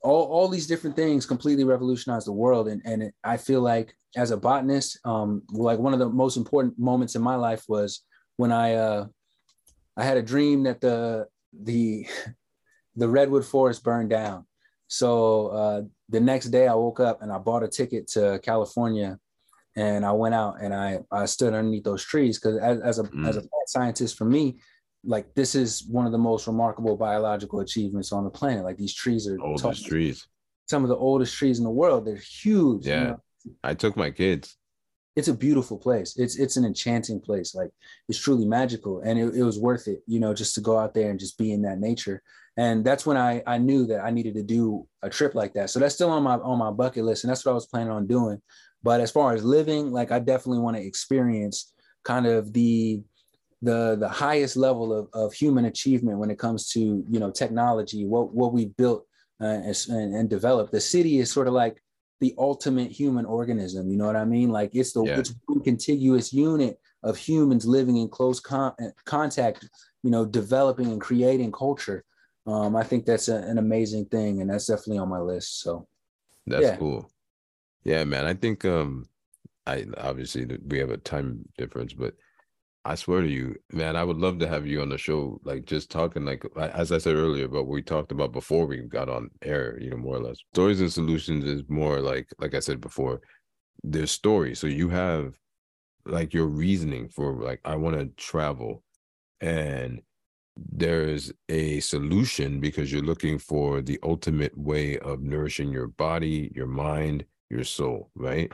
[0.00, 3.94] all, all these different things completely revolutionized the world, and and it, I feel like
[4.16, 8.00] as a botanist, um, like one of the most important moments in my life was
[8.38, 9.08] when I uh,
[9.94, 12.06] I had a dream that the the
[12.96, 14.46] the redwood forest burned down.
[14.86, 19.18] So uh, the next day, I woke up and I bought a ticket to California,
[19.76, 23.04] and I went out and I I stood underneath those trees because as, as a
[23.04, 23.28] Mm.
[23.28, 24.58] as a plant scientist, for me,
[25.04, 28.64] like this is one of the most remarkable biological achievements on the planet.
[28.64, 30.26] Like these trees are Oldest trees.
[30.66, 32.06] some of the oldest trees in the world.
[32.06, 32.86] They're huge.
[32.86, 33.04] you Yeah.
[33.04, 33.20] know?
[33.62, 34.56] I took my kids.
[35.16, 36.16] it's a beautiful place.
[36.16, 37.54] It's it's an enchanting place.
[37.54, 37.70] Like
[38.08, 40.02] it's truly magical, and it, it was worth it.
[40.06, 42.20] You know, just to go out there and just be in that nature.
[42.56, 45.70] And that's when I I knew that I needed to do a trip like that.
[45.70, 47.92] So that's still on my on my bucket list, and that's what I was planning
[47.92, 48.40] on doing.
[48.84, 51.72] But as far as living, like I definitely want to experience
[52.04, 53.02] kind of the
[53.62, 58.04] the the highest level of, of human achievement when it comes to you know technology,
[58.04, 59.06] what what we built
[59.40, 60.70] uh, and, and developed.
[60.70, 61.82] The city is sort of like
[62.20, 63.88] the ultimate human organism.
[63.90, 64.50] You know what I mean?
[64.50, 65.18] Like it's the Yeah.
[65.18, 69.68] it's one contiguous unit of humans living in close con- contact.
[70.02, 72.04] You know, developing and creating culture.
[72.46, 75.62] Um, I think that's a, an amazing thing, and that's definitely on my list.
[75.62, 75.88] So
[76.46, 76.76] That's Yeah.
[76.76, 77.10] cool.
[77.84, 78.26] Yeah, man.
[78.26, 79.08] I think um
[79.66, 82.14] I obviously we have a time difference, but
[82.84, 85.66] I swear to you, man, I would love to have you on the show, like
[85.66, 89.30] just talking like as I said earlier, but we talked about before we got on
[89.42, 90.38] air, you know, more or less.
[90.54, 93.22] Stories and solutions is more like like I said before,
[93.84, 94.58] there's stories.
[94.60, 95.34] So you have
[96.06, 98.82] like your reasoning for like I want to travel
[99.40, 100.02] and
[100.56, 106.66] there's a solution because you're looking for the ultimate way of nourishing your body, your
[106.66, 108.52] mind, your soul, right?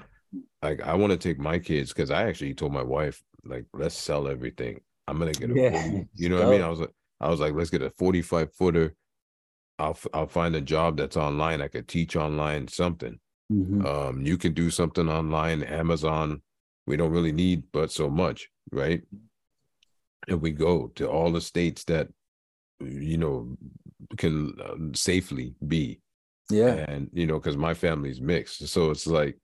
[0.62, 3.94] Like I want to take my kids because I actually told my wife, like, let's
[3.96, 4.80] sell everything.
[5.08, 5.70] I'm gonna get a, Yeah.
[5.70, 6.62] 40 you know what I mean?
[6.62, 8.94] I was like, I was like, let's get a 45 footer.
[9.78, 11.60] I'll I'll find a job that's online.
[11.62, 13.18] I could teach online something.
[13.50, 13.84] mhm.
[13.86, 16.42] Um, you can do something online, Amazon.
[16.86, 19.02] We don't really need but so much, right?
[20.28, 22.08] And we go to all the states that
[22.80, 23.56] you know
[24.18, 26.00] can um, safely be,
[26.50, 29.38] yeah, and you know, because my family's mixed, so it's like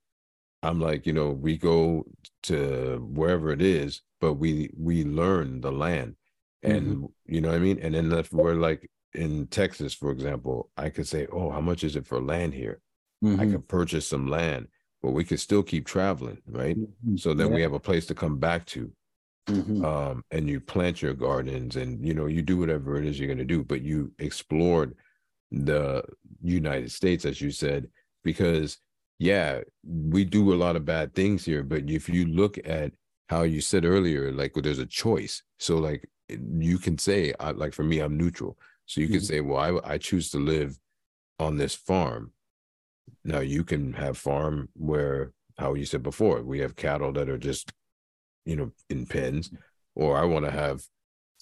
[0.63, 2.05] I'm like, you know, we go
[2.45, 6.17] to wherever it is, but we we learn the land,
[6.63, 7.79] and you know what I mean.
[7.81, 11.85] And then if we're like in Texas, for example, I could say, oh, how much
[11.85, 12.81] is it for land here?
[13.25, 13.53] I Mhm.
[13.53, 14.69] could purchase some land,
[15.03, 16.77] but we could still keep traveling, right?
[16.77, 17.19] Mhm.
[17.19, 17.55] So then Yeah.
[17.57, 18.93] we have a place to come back to.
[19.49, 19.85] Mhm.
[19.85, 23.29] Um, and you plant your gardens and you know, you do whatever it is you're
[23.29, 24.97] gonna do, but you explored
[25.51, 26.03] the
[26.53, 27.89] United States, as you said,
[28.25, 28.79] because
[29.19, 32.93] yeah, we do a lot of bad things here, but if you look at
[33.29, 35.43] how you said earlier, like well, there's a choice.
[35.59, 38.59] So like you can say, I, like for me, I'm neutral.
[38.87, 39.25] So you can Mhm.
[39.25, 40.79] say, well, I, I choose to live
[41.39, 42.33] on this farm.
[43.25, 47.39] Now you can have farm where, how you said before, we have cattle that are
[47.39, 47.73] just,
[48.45, 49.51] you know, in pens,
[49.95, 50.83] or I want to have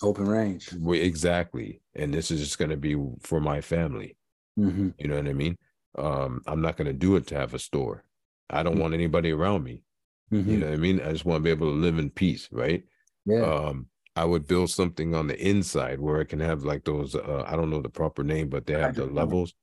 [0.02, 0.70] open range.
[0.92, 4.16] exactly, and this is just going to be for my family.
[4.56, 5.56] Hmm You know what I mean?
[5.96, 8.04] Um, I'm not going to do it to have a store.
[8.50, 9.82] I don't want anybody around me.
[10.30, 11.00] You hmm know what I mean?
[11.00, 12.82] I just want to be able to live in peace, right?
[13.26, 13.40] Yeah.
[13.42, 13.86] um
[14.16, 17.56] i would build something on the inside where it can have like those uh, i
[17.56, 19.54] don't know the proper name but they have the levels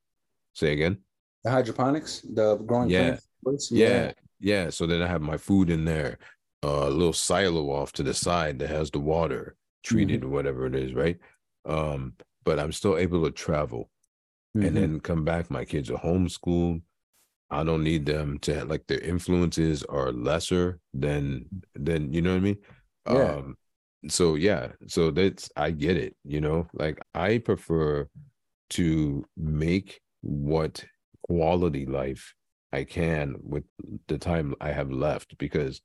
[0.53, 0.97] say again
[1.43, 3.17] the hydroponics, the growing Yeah.
[3.43, 3.71] plants.
[3.71, 6.17] yeah yeah so then i have my food in there
[6.63, 10.65] uh, a little silo off to the side that has the water treated or whatever
[10.65, 11.17] it is right
[11.65, 13.89] um but i'm still able to travel
[14.55, 14.67] Mhm.
[14.67, 16.81] and then come back my kids are homeschooled
[17.49, 22.37] i don't need them to like their influences are lesser than than you know what
[22.37, 22.57] i mean
[23.07, 23.35] Yeah.
[23.35, 23.55] um
[24.09, 28.07] so yeah so that's i get it you know like i prefer
[28.71, 30.83] to make what
[31.23, 32.33] quality life
[32.73, 33.63] i can with
[34.07, 35.81] the time i have left because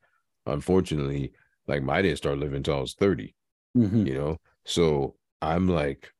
[0.47, 1.33] unfortunately
[1.67, 3.35] like my didn't start living until i was 30
[3.77, 4.07] Mhm.
[4.07, 6.11] you know so i'm like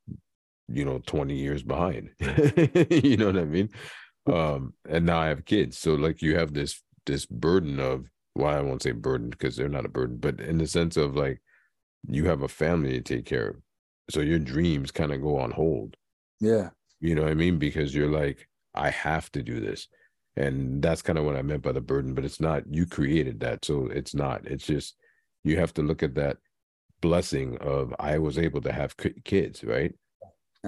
[0.67, 2.09] you know 20 years behind
[2.89, 3.69] you know what i mean?
[4.27, 8.53] Um and now i have kids so like you have this this burden of well
[8.53, 11.41] i won't say burden because they're not a burden but in the sense of like
[12.09, 13.55] you have a family to take care of
[14.09, 15.95] so your dreams kind of go on hold.
[16.41, 16.71] Yeah.
[16.99, 17.57] you know what i mean?
[17.57, 19.87] Because you're like i have to do this.
[20.35, 23.39] And that's kind of what i meant by the burden but it's not you created
[23.39, 24.45] that so it's not.
[24.45, 24.97] It's just
[25.45, 26.37] you have to look at that
[27.01, 29.93] blessing of i was able to have kids right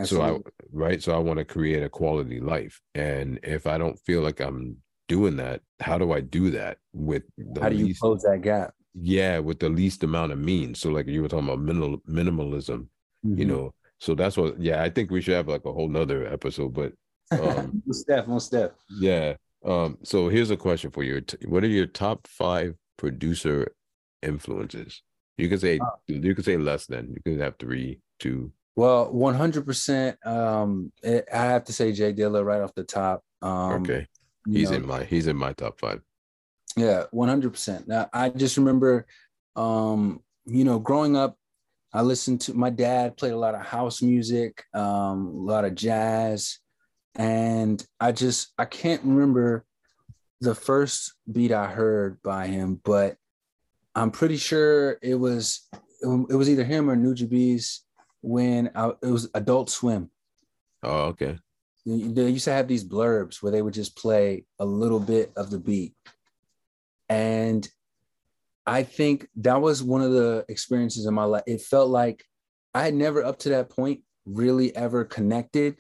[0.06, 0.38] so I
[0.72, 1.02] right?
[1.02, 2.82] So I want to create a quality life.
[2.96, 7.24] And if I don't feel like I'm doing that how do I do that with
[7.38, 8.74] the How do you least close that gap?
[8.94, 10.80] yeah with the least amount of means.
[10.80, 12.88] So like you were talking about minimal minimalism
[13.24, 13.48] you Mhm.
[13.48, 13.74] know?
[14.00, 16.94] So that's what yeah I think we should have like a whole nother episode but
[17.32, 18.76] um One step, one step.
[19.00, 19.36] yeah
[19.66, 21.22] um so here's a question for you.
[21.48, 23.74] What are your top five producer
[24.22, 25.02] influences?
[25.38, 27.14] You can say you can say less than.
[27.16, 30.26] You can have three two Well, 100%.
[30.26, 33.24] Um, it, I have to say Jay Dilla right off the top.
[33.42, 34.08] Um, okay
[34.52, 36.02] he's know, in my he's in my top five
[36.76, 37.88] Yeah, 100%.
[37.88, 39.06] Now, I just remember,
[39.56, 41.36] um, you know, growing up,
[41.94, 45.74] I listened to my dad played a lot of house music, um, a lot of
[45.74, 46.60] jazz,
[47.16, 49.66] and I just I can't remember
[50.42, 53.18] the first beat I heard by him, but
[53.96, 55.68] I'm pretty sure it was
[56.02, 57.82] it was either him or Nujabes Bees
[58.22, 60.10] when I, it was Adult Swim.
[60.84, 61.38] oh okay
[61.86, 65.50] They used to have these blurbs where they would just play a little bit of
[65.50, 65.94] the beat.
[67.08, 67.68] And
[68.68, 71.44] I think that was one of the experiences in my life.
[71.48, 72.24] It felt like
[72.74, 75.80] I had never up to that point really ever connected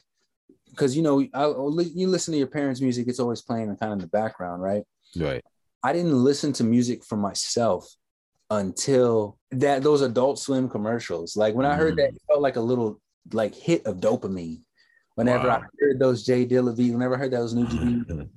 [0.69, 1.45] because you know I,
[1.93, 4.83] you listen to your parents' music, it's always playing kind of in the background, right?
[5.15, 5.43] Right.
[5.83, 7.87] I didn't listen to music for myself
[8.49, 11.35] until that those Adult Swim commercials.
[11.35, 12.15] Like when I heard that, Mm.
[12.15, 12.99] it felt like a little
[13.33, 14.61] like hit of dopamine.
[15.15, 15.57] Whenever Wow.
[15.61, 17.67] I heard those Jay Dilla whenever I heard those new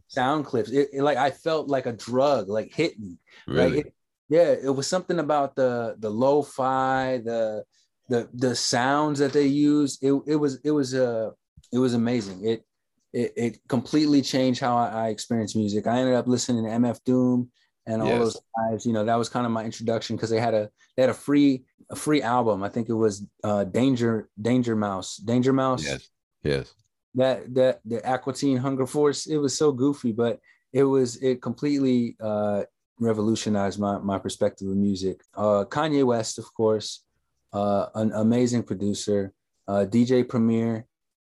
[0.08, 3.18] sound clips, it, it, like I felt like a drug, like hit me.
[3.46, 3.76] really?
[3.76, 3.94] Like it,
[4.28, 7.64] yeah, it was something about the the lo-fi, the
[8.08, 9.98] the the sounds that they use.
[10.02, 11.30] It it was it was uh
[11.72, 12.44] it was amazing.
[12.44, 12.64] It
[13.12, 15.86] it, it completely changed how I, I experienced music.
[15.86, 17.50] I ended up listening to MF Doom
[17.86, 18.18] and all Yes.
[18.18, 18.86] those guys.
[18.86, 21.14] You know, that was kind of my introduction because they had a they had a
[21.14, 22.62] free a free album.
[22.62, 26.08] I think it was uh Danger Danger Mouse Danger Mouse yes.
[26.42, 26.74] Yes.
[27.14, 29.26] that that the Aqua Teen Hunger Force.
[29.26, 30.40] It was so goofy, but
[30.72, 32.62] it was it completely uh,
[32.98, 35.20] revolutionized my my perspective of music.
[35.34, 37.04] Uh, Kanye West, of course,
[37.52, 39.32] uh, an amazing producer.
[39.68, 40.86] Uh, DJ Premier,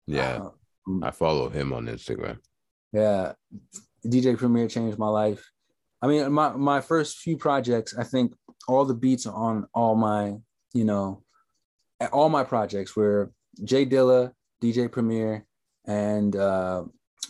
[0.07, 0.43] Yeah.
[0.43, 0.49] uh,
[1.03, 2.37] I follow him on Instagram.
[2.93, 3.33] yeah,
[4.05, 5.43] DJ Premier changed my life.
[6.01, 8.33] I mean, my my first few projects, I think
[8.67, 10.35] all the beats on all my,
[10.73, 11.23] you know,
[12.11, 13.31] all my projects were
[13.63, 14.31] Jay Dilla,
[14.61, 15.45] DJ Premier,
[15.85, 16.83] and uh,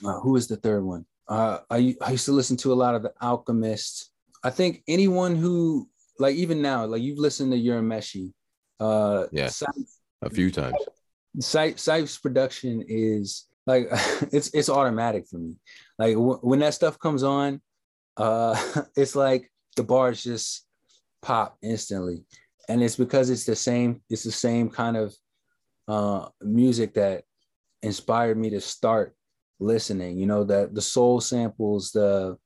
[0.06, 1.06] uh, who is the third one?
[1.28, 4.10] Uh, I I used to listen to a lot of the Alchemist.
[4.44, 8.32] I think anyone who like even now, like you've listened to Urameshi.
[8.80, 9.48] Uh, Yeah.
[9.48, 10.76] Sipes- A few times.
[11.40, 13.88] Sipes Sipes production is like
[14.32, 15.56] it's it's automatic for me.
[16.00, 17.62] Like w- when that stuff comes on,
[18.18, 18.60] uh,
[18.96, 20.66] it's like the bars just
[21.22, 22.24] pop instantly,
[22.70, 24.02] and it's because it's the same.
[24.10, 25.16] It's the same kind of
[25.88, 27.24] uh, music that
[27.84, 29.16] inspired me to start
[29.60, 30.18] listening.
[30.18, 32.38] You know, that the soul samples, the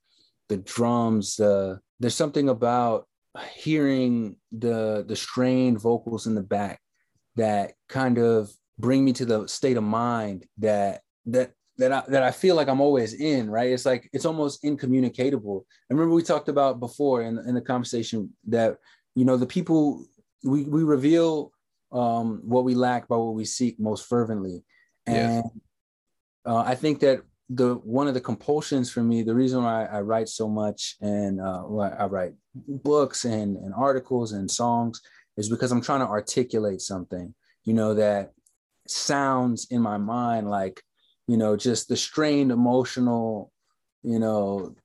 [0.50, 3.08] the drums, the there's something about
[3.54, 6.80] hearing the the strained vocals in the back
[7.36, 12.24] that kind of bring me to the state of mind that that that I, that
[12.24, 13.72] I feel like I'm always in, right?
[13.72, 15.66] It's like it's almost incommunicatable.
[15.90, 18.78] I remember we talked about before in, in the conversation that
[19.16, 20.06] you know the people
[20.44, 21.52] we we reveal
[21.92, 24.64] um, what we lack by what we seek most fervently,
[25.06, 25.52] and Yes.
[26.46, 30.02] uh, I think that the one of the compulsions for me, the reason why I
[30.02, 35.02] write so much and uh, why I write books and, and articles and songs
[35.38, 38.32] is because I'm trying to articulate something, you know, that
[38.88, 40.82] sounds in my mind like,
[41.28, 43.52] you know, just the strained emotional,
[44.04, 44.76] you know,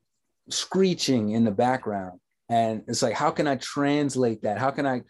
[0.49, 2.18] screeching in the background.
[2.49, 4.59] And it's like, how can I translate that?
[4.59, 5.03] How can I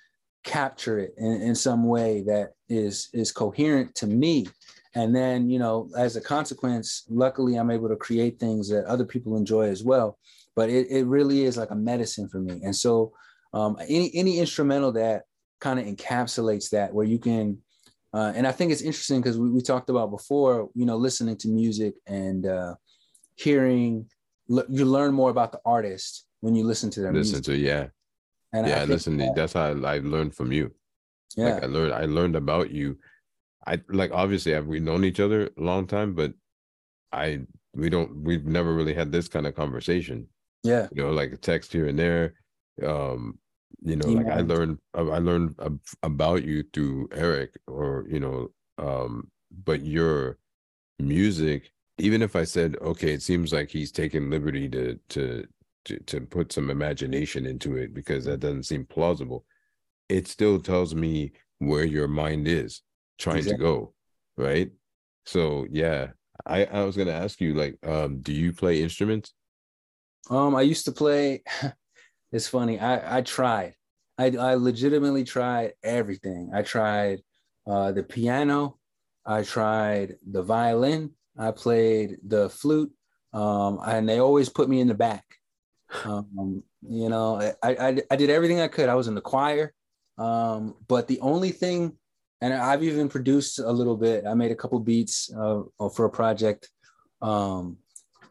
[0.45, 4.47] capture it in, in some way that is is coherent to me?
[4.95, 9.05] And then, you know, as a consequence, luckily I'm able to create things that other
[9.05, 10.19] people enjoy as well.
[10.57, 12.61] But it, it really is like a medicine for me.
[12.65, 13.13] And so
[13.55, 15.23] um, any any instrumental that
[15.61, 17.59] kind of encapsulates that where you can
[18.13, 21.37] uh, and I think it's interesting because we, we talked about before, you know, listening
[21.39, 22.75] to music and uh,
[23.37, 24.07] hearing,
[24.51, 27.45] l- you learn more about the artist when you listen to their Listen music.
[27.45, 27.87] to yeah.
[28.53, 30.73] And yeah, think listen, that- that's how I, I learned from you.
[31.37, 32.99] yeah, Like I learned I learned about you.
[33.67, 36.33] I like obviously have we known each other a long time, but
[37.13, 37.41] I
[37.75, 40.27] we don't we've never really had this kind of conversation.
[40.65, 42.35] yeah, You know, like a text here and there.
[42.85, 43.39] Um,
[43.83, 45.55] you know, like I learned I learned
[46.03, 49.31] about you through Eric or you know, um,
[49.65, 50.39] but your
[50.99, 55.47] music, even if I said, okay, it seems like he's taking liberty to to
[55.87, 59.45] to to put some imagination into it because that doesn't seem plausible.
[60.09, 62.83] It still tells me where your mind is
[63.19, 63.59] trying Exactly.
[63.59, 63.95] to go,
[64.37, 64.71] right?
[65.27, 66.09] So yeah,
[66.45, 69.33] I I was gonna ask you like, um, do you play instruments?
[70.29, 71.43] Um, I used to play.
[72.33, 72.79] it's funny.
[72.79, 73.75] I I tried.
[74.19, 76.51] I I legitimately tried everything.
[76.55, 77.21] I tried
[77.67, 78.79] uh, the piano.
[79.25, 81.11] I tried the violin.
[81.39, 82.93] I played the flute.
[83.33, 85.25] Um, and they always put me in the back.
[86.05, 88.89] Um, you know, I, I I did everything I could.
[88.89, 89.73] I was in the choir.
[90.19, 91.97] Um, but the only thing,
[92.41, 94.27] and I've even produced a little bit.
[94.27, 95.63] I made a couple beats uh,
[95.95, 96.69] for a project.
[97.23, 97.79] Um,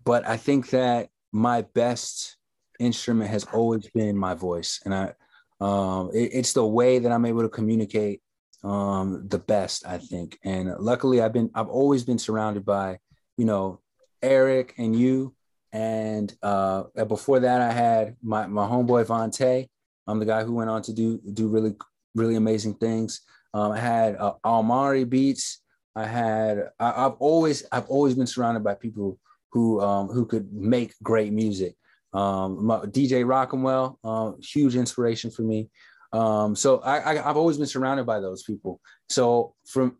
[0.05, 2.37] but I think that my best
[2.79, 5.13] instrument has always been my voice and i
[5.61, 8.21] um it- it's the way that i'm able to communicate
[8.63, 12.97] um the best i think and luckily i've been i've always been surrounded by
[13.37, 13.79] you know
[14.21, 15.33] eric and you
[15.71, 19.67] and uh before that i had my my homeboy Vontae.
[20.07, 21.75] i'm the guy who went on to do do really
[22.15, 23.21] really amazing things
[23.53, 25.61] um i had uh, almari beats
[25.95, 29.19] i had I, i've always i've always been surrounded by people
[29.51, 31.75] who um, who could make great music.
[32.13, 35.69] Um, my, DJ Rockamwell, uh, huge inspiration for me.
[36.11, 38.81] Um, so I, I, I've always been surrounded by those people.
[39.09, 39.97] So from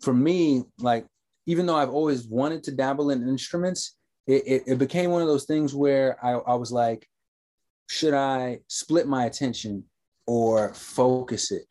[0.00, 1.06] for me, like
[1.46, 3.96] even though I've always wanted to dabble in instruments,
[4.26, 7.08] it, it, it became one of those things where I, I was like,
[7.88, 9.84] should I split my attention
[10.26, 11.62] or focus it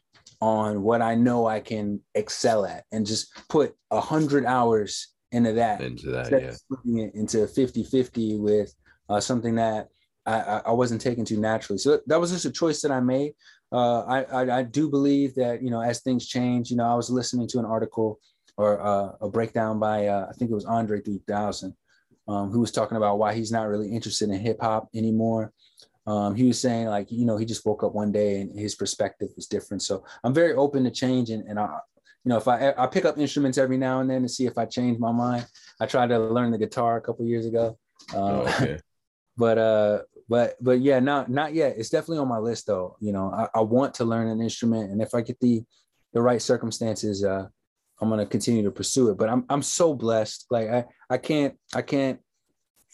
[0.42, 5.54] on what I know I can excel at and just put a hundred hours into
[5.54, 7.08] that, into that, yeah.
[7.14, 8.74] into 50 50 with
[9.10, 9.90] uh, something that
[10.26, 11.78] I, I wasn't taking too naturally.
[11.78, 13.34] So that was just a choice that I made.
[13.72, 16.96] Uh, I, I, I do believe that you know as things change, you know, I
[16.96, 18.20] was listening to an article
[18.58, 21.76] or uh, a breakdown by uh, I think it was Andre 3000,
[22.28, 25.52] um, who was talking about why he's not really interested in hip hop anymore.
[26.08, 28.76] Um, he was saying like you know he just woke up one day and his
[28.76, 29.84] perspective was different.
[29.84, 31.66] So I'm very open to change and, and I
[32.24, 34.58] you know if I I pick up instruments every now and then to see if
[34.58, 35.46] I change my mind.
[35.80, 37.78] I tried to learn the guitar a couple years ago.
[38.16, 38.80] Um, oh, okay.
[39.38, 41.76] but uh but but yeah not not yet.
[41.78, 42.98] It's definitely on my list though.
[43.00, 45.64] You know I, I want to learn an instrument and if i get the
[46.14, 47.46] the right circumstances uh
[48.02, 49.18] i'm going to continue to pursue it.
[49.18, 50.48] But i'm i'm so blessed.
[50.50, 52.20] Like i i can't i can't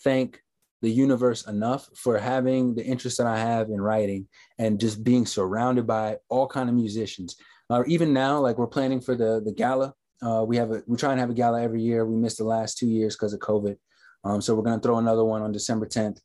[0.04, 0.42] thank
[0.82, 4.28] the universe enough for having the interest that i have in writing
[4.58, 7.36] and just being surrounded by all kind of musicians.
[7.70, 9.94] Uh, even now like we're planning for the the gala.
[10.24, 12.06] Uh, we have a we try and have a gala every year.
[12.06, 13.78] We missed the last two years because of covid.
[14.24, 16.20] Um, so we're going to throw another one on december 10th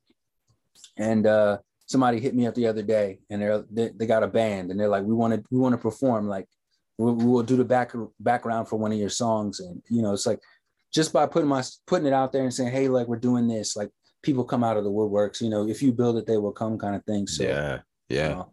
[0.97, 4.29] and uh, somebody hit me up the other day, and they're they, they got a
[4.29, 6.47] band, and they're like, we want to we want to perform, like
[6.99, 10.13] we, we will do the back background for one of your songs, and you know,
[10.13, 10.41] it's like
[10.93, 13.77] just by putting my putting it out there and saying, hey, like we're doing this,
[13.77, 13.91] like
[14.23, 16.79] people come out of the woodworks, you know, if you build it, they will come,
[16.79, 17.27] kind of thing.
[17.27, 18.29] So yeah, yeah.
[18.29, 18.53] You know,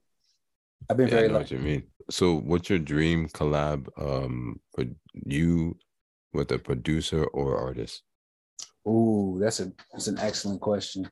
[0.89, 1.55] I've been yeah, very I know lucky.
[1.55, 1.83] what you mean.
[2.09, 3.87] So, what's your dream collab?
[3.97, 4.85] Um, for
[5.25, 5.77] you
[6.33, 8.03] with a producer or artist?
[8.85, 11.09] Oh, that's a that's an excellent question.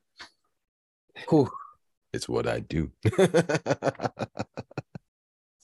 [1.28, 1.50] Whew.
[2.12, 2.90] It's what I do.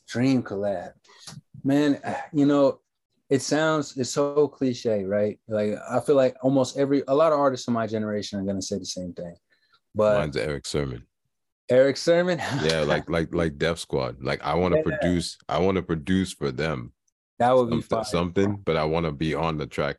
[0.09, 0.93] Dream collab.
[1.63, 2.01] Man,
[2.33, 2.81] you know,
[3.29, 5.39] it sounds it's so cliche, right?
[5.49, 8.63] Like I feel like almost every a lot of artists in my generation are gonna
[8.63, 9.35] say the same thing.
[9.95, 11.05] But mine's Erick Sermon.
[11.71, 12.39] Erick Sermon?
[12.63, 14.23] yeah, like like like Def Squad.
[14.23, 14.85] Like I want to yeah.
[14.85, 16.93] produce, I want to produce for them.
[17.39, 18.05] That would something, be fun.
[18.05, 19.97] something, but I want to be on the track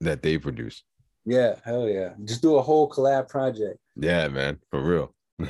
[0.00, 0.82] that they produce.
[1.24, 2.10] Yeah, hell yeah.
[2.24, 3.78] Just do a whole collab project.
[3.96, 5.14] Yeah, man, for real.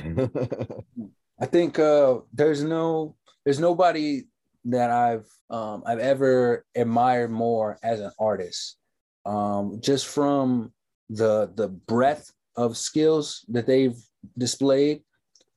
[1.39, 4.23] I think uh there's no there's nobody
[4.65, 8.77] that I've um I've ever admired more as an artist.
[9.25, 10.73] Um just from
[11.09, 13.97] the the breadth of skills that they've
[14.37, 15.03] displayed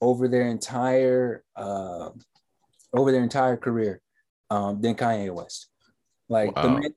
[0.01, 2.11] over their entire uh
[2.93, 4.01] over their entire career
[4.51, 5.69] um than Kanye West.
[6.29, 6.63] Like wow.
[6.63, 6.95] the man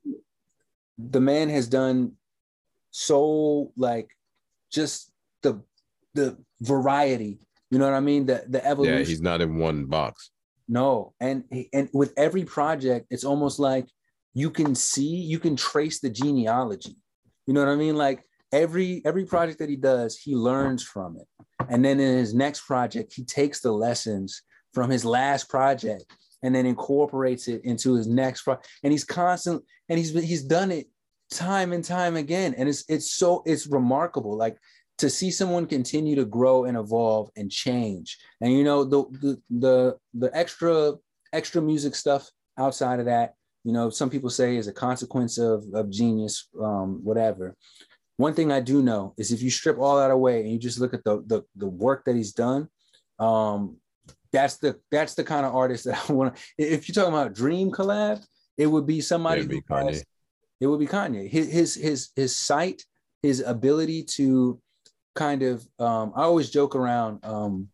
[0.98, 2.14] the man has done
[2.92, 4.10] so like
[4.70, 5.12] just
[5.44, 5.62] the
[6.14, 7.40] the variety.
[7.70, 8.26] You know what I mean?
[8.26, 9.00] The the evolution.
[9.00, 10.32] Yeah, he's not in one box.
[10.68, 11.44] No, and
[11.74, 13.88] and with every project, it's almost like
[14.34, 16.96] you can see, you can trace the genealogy.
[17.48, 17.96] You know what I mean?
[17.96, 21.28] Like every every project that he does, he learns from it,
[21.70, 24.44] and then in his next project, he takes the lessons
[24.74, 26.06] from his last project
[26.44, 28.68] and then incorporates it into his next project.
[28.84, 30.88] And he's constant, and he's he's done it
[31.32, 34.38] time and time again, and it's it's so it's remarkable.
[34.38, 34.58] Like
[35.02, 38.20] to see someone continue to grow and evolve and change.
[38.40, 40.94] And you know, the the the, the extra
[41.34, 43.34] extra music stuff outside of that,
[43.64, 47.56] you know, some people say is a consequence of, of genius, um, whatever.
[48.18, 50.80] One thing I do know is if you strip all that away and you just
[50.80, 52.70] look at the the, the work that he's done,
[53.18, 53.78] um,
[54.32, 56.42] that's the that's the kind of artist that I want to.
[56.60, 58.24] If you're talking about dream collab,
[58.56, 59.48] it would be somebody.
[59.48, 60.06] Be has,
[60.60, 61.28] it would be Kanye.
[61.28, 62.86] His his his his sight,
[63.24, 64.62] his ability to
[65.16, 67.68] kind of um, I always joke around um,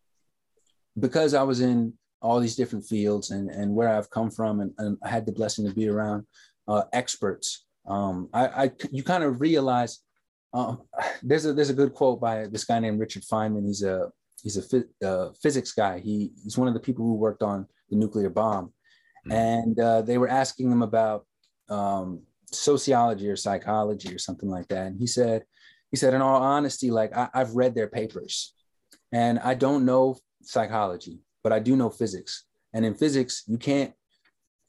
[0.99, 4.73] because I was in all these different fields and, and where I've come from and,
[4.77, 6.25] and I had the blessing to be around
[6.67, 7.65] uh, experts.
[7.87, 9.99] Um, I, I you kind of realize
[10.53, 10.81] um,
[11.23, 13.65] there's a there's a good quote by this guy named Richard Feynman.
[13.65, 14.09] He's a
[14.41, 15.99] he's a uh, physics guy.
[15.99, 18.67] He he's one of the people who worked on the nuclear bomb,
[19.27, 19.31] mm-hmm.
[19.31, 21.25] and uh, they were asking him about
[21.69, 25.43] um, sociology or psychology or something like that, and he said
[25.91, 28.53] he said, in all honesty, like I, I've read their papers
[29.11, 32.45] and I don't know psychology, but I do know physics.
[32.73, 33.93] And in physics, you can't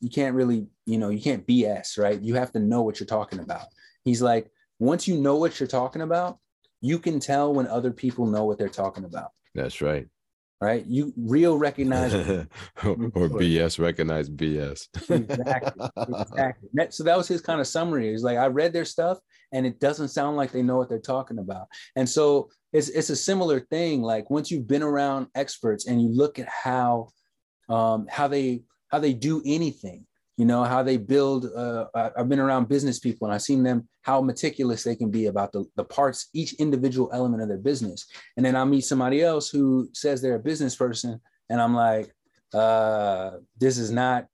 [0.00, 2.20] you can't really, you know, you can't BS, right?
[2.20, 3.66] You have to know what you're talking about.
[4.04, 4.48] He's like,
[4.78, 6.38] once you know what you're talking about,
[6.80, 9.30] you can tell when other people know what they're talking about.
[9.56, 10.06] That's right
[10.60, 10.84] right?
[10.86, 12.46] You real recognize or
[12.84, 14.88] BS recognize BS.
[15.10, 15.88] exactly.
[15.96, 16.68] Exactly.
[16.90, 18.10] So that was his kind of summary.
[18.10, 19.18] He's like, I read their stuff
[19.53, 21.66] and it doesn't sound like they know what they're talking about.
[21.96, 24.03] And so it's it's a similar thing.
[24.03, 27.09] Like once you've been around experts and you look at how
[27.68, 30.07] um, how they how they do anything,
[30.38, 33.86] you know how they build uh, i've been around business people and i've seen them
[34.03, 38.07] how meticulous they can be about the, the parts each individual element of their business
[38.36, 41.20] and then i meet somebody else who says they're a business person
[41.51, 42.11] and i'm like
[42.55, 44.24] uh, this is not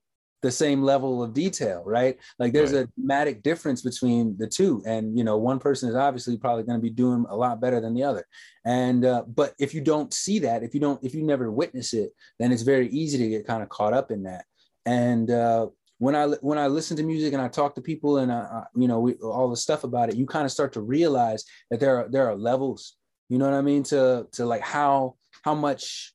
[0.45, 2.85] the same level of detail right like there's right.
[2.85, 6.79] a dramatic difference between the two and you know one person is obviously probably going
[6.79, 8.27] to be doing a lot better than the other
[8.67, 11.95] and uh, but if you don't see that if you don't if you never witness
[11.95, 14.45] it then it's very easy to get kind of caught up in that
[14.85, 15.67] and uh,
[15.97, 18.65] when I when I listen to music and I talk to people and I, I
[18.77, 21.81] you know we, all the stuff about it, you kind of start to realize that
[21.81, 22.97] there are there are levels.
[23.31, 23.83] You know what I mean?
[23.85, 26.13] To to like how how much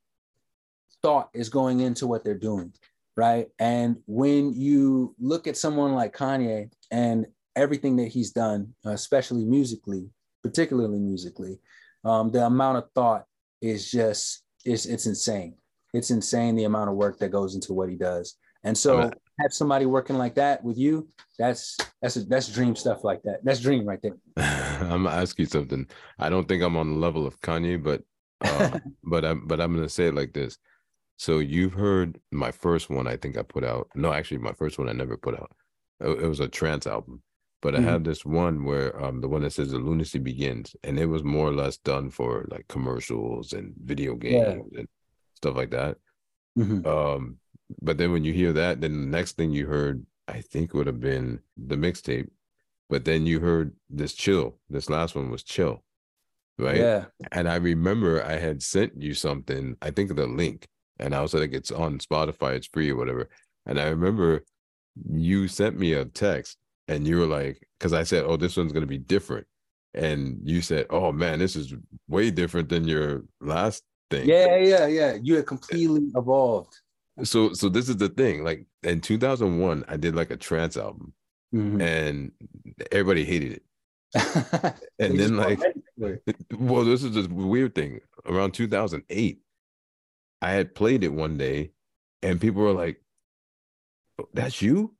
[1.02, 2.74] thought is going into what they're doing,
[3.20, 3.48] right?
[3.60, 10.10] And when you look at someone like Kanye and everything that he's done, especially musically,
[10.42, 11.60] particularly musically,
[12.06, 13.26] um, the amount of thought
[13.62, 15.56] is just it's it's insane.
[15.94, 18.38] It's insane the amount of work that goes into what he does.
[18.64, 19.12] And so
[19.42, 23.40] have somebody working like that with you, that's that's a, that's dream stuff like that.
[23.44, 24.18] That's dream right there.
[24.38, 25.88] I'm gonna ask you something.
[26.18, 28.02] I don't think I'm on the level of Kanye, but
[28.42, 30.58] uh, but I'm but I'm gonna say it like this.
[31.20, 33.06] So you've heard my first one.
[33.06, 33.90] I think I put out.
[33.94, 35.52] No, actually, my first one I never put out.
[36.00, 37.22] It, it was a trance album,
[37.62, 37.86] but mm-hmm.
[37.86, 41.08] I had this one where um the one that says the lunacy begins, and it
[41.08, 44.80] was more or less done for like commercials and video games yeah.
[44.80, 44.88] and
[45.36, 45.98] stuff like that.
[46.58, 46.88] Mm-hmm.
[46.88, 47.36] Um,
[47.82, 50.88] but then when you hear that, then the next thing you heard, I think would
[50.88, 52.30] have been the mixtape.
[52.90, 54.58] But then you heard this chill.
[54.70, 55.84] This last one was chill.
[56.58, 56.78] Right.
[56.78, 57.06] Yeah.
[57.34, 60.66] And I remember I had sent you something, I think the link,
[61.00, 63.30] and I was like, it's on Spotify, it's free or whatever.
[63.66, 64.44] And I remember
[65.12, 68.74] you sent me a text and you were like, because I said, Oh, this one's
[68.74, 69.48] gonna be different.
[69.94, 71.74] And you said, Oh man, this is
[72.08, 74.28] way different than your last thing.
[74.28, 75.18] Yeah, yeah, yeah.
[75.22, 76.76] You had completely evolved
[77.24, 81.14] so so this is the thing like in 2001 i did like a trance album
[81.54, 81.82] mm-hmm.
[81.82, 82.32] and
[82.92, 83.64] everybody hated it
[85.00, 85.60] and then like
[86.58, 89.40] well this is the weird thing around 2008
[90.42, 91.72] i had played it one day
[92.22, 93.02] and people were like
[94.20, 94.96] oh, that's you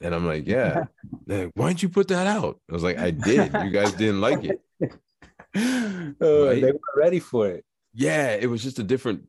[0.00, 0.84] and i'm like yeah
[1.26, 4.20] like, why didn't you put that out i was like i did you guys didn't
[4.20, 4.60] like it
[6.20, 6.60] oh, right?
[6.60, 9.22] they weren't ready for it yeah it was just a different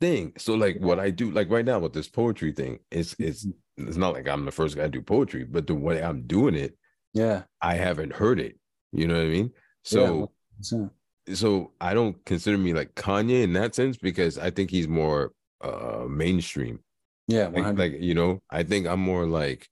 [0.00, 0.32] thing.
[0.38, 3.88] So like what I do, like right now with this poetry thing, it's it's mm-hmm.
[3.88, 6.54] it's not like I'm the first guy to do poetry, but the way I'm doing
[6.54, 6.76] it,
[7.12, 8.58] yeah, I haven't heard it.
[8.92, 9.52] You know what I mean?
[9.84, 10.32] So
[10.72, 10.86] yeah,
[11.34, 15.32] so I don't consider me like Kanye in that sense because I think he's more
[15.60, 16.80] uh mainstream.
[17.28, 19.68] Yeah, like, like you know, I think I'm more like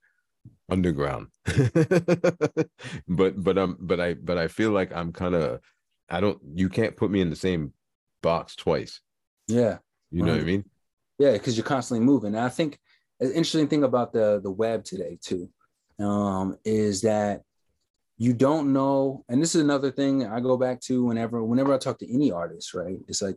[0.71, 1.29] underground.
[3.09, 5.61] but but um but I but I feel like I'm kind of
[6.09, 7.73] I don't you can't put me in the same
[8.23, 9.01] box twice.
[9.47, 9.79] Yeah.
[10.11, 10.65] You know what I mean?
[11.19, 12.35] Yeah, because you're constantly moving.
[12.35, 12.79] And I think
[13.21, 15.51] an interesting thing about the the web today too
[15.99, 17.43] um, is that
[18.19, 19.25] you don't know.
[19.29, 22.31] And this is another thing I go back to whenever whenever I talk to any
[22.31, 22.75] artist.
[22.75, 22.99] Right?
[23.09, 23.37] It's like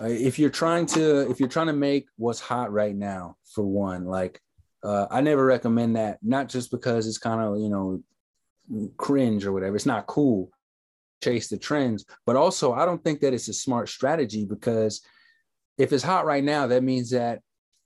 [0.00, 3.64] uh, if you're trying to if you're trying to make what's hot right now for
[3.64, 4.40] one, like
[4.82, 6.18] uh, I never recommend that.
[6.22, 8.02] Not just because it's kind of you know
[8.96, 9.76] cringe or whatever.
[9.76, 10.50] It's not cool
[11.22, 15.00] chase the trends but also i don't think that it's a smart strategy because
[15.78, 17.40] if it's hot right now, that means that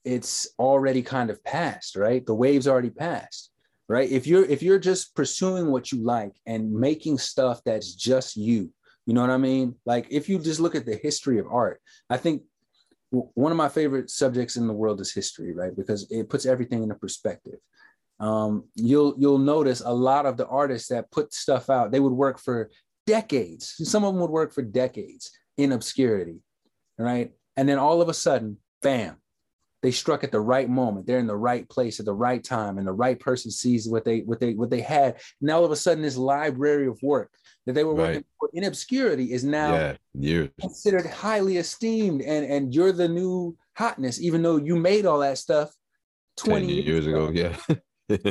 [0.05, 2.25] it's already kind of past, right?
[2.25, 3.50] The wave's already passed,
[3.91, 4.09] right?
[4.09, 8.73] If you're if you're just pursuing what you like and making stuff that's just you,
[9.05, 9.75] you know what I mean?
[9.85, 12.43] Like if you just look at the history of art, I think
[13.11, 15.77] one of my favorite subjects in the world is history, right?
[15.77, 17.59] Because it puts everything into perspective.
[18.21, 22.13] Um, you'll you'll notice a lot of the artists that put stuff out, they would
[22.13, 22.71] work for
[23.09, 23.75] decades.
[23.83, 26.37] Some of them would work for decades in obscurity,
[26.97, 27.33] right?
[27.57, 29.17] And then all of a sudden, bam,
[29.83, 31.07] they struck at the right moment.
[31.07, 34.05] They're in the right place at the right time, and the right person sees what
[34.05, 35.21] they what they what they had.
[35.41, 37.33] And all of a sudden, this library of work
[37.67, 38.09] that they were right.
[38.09, 43.57] working for in obscurity is now yeah, considered highly esteemed, and and you're the new
[43.75, 45.75] hotness, even though you made all that stuff
[46.37, 47.27] 20 years, years ago.
[47.27, 47.33] ago.
[47.69, 47.77] Yeah.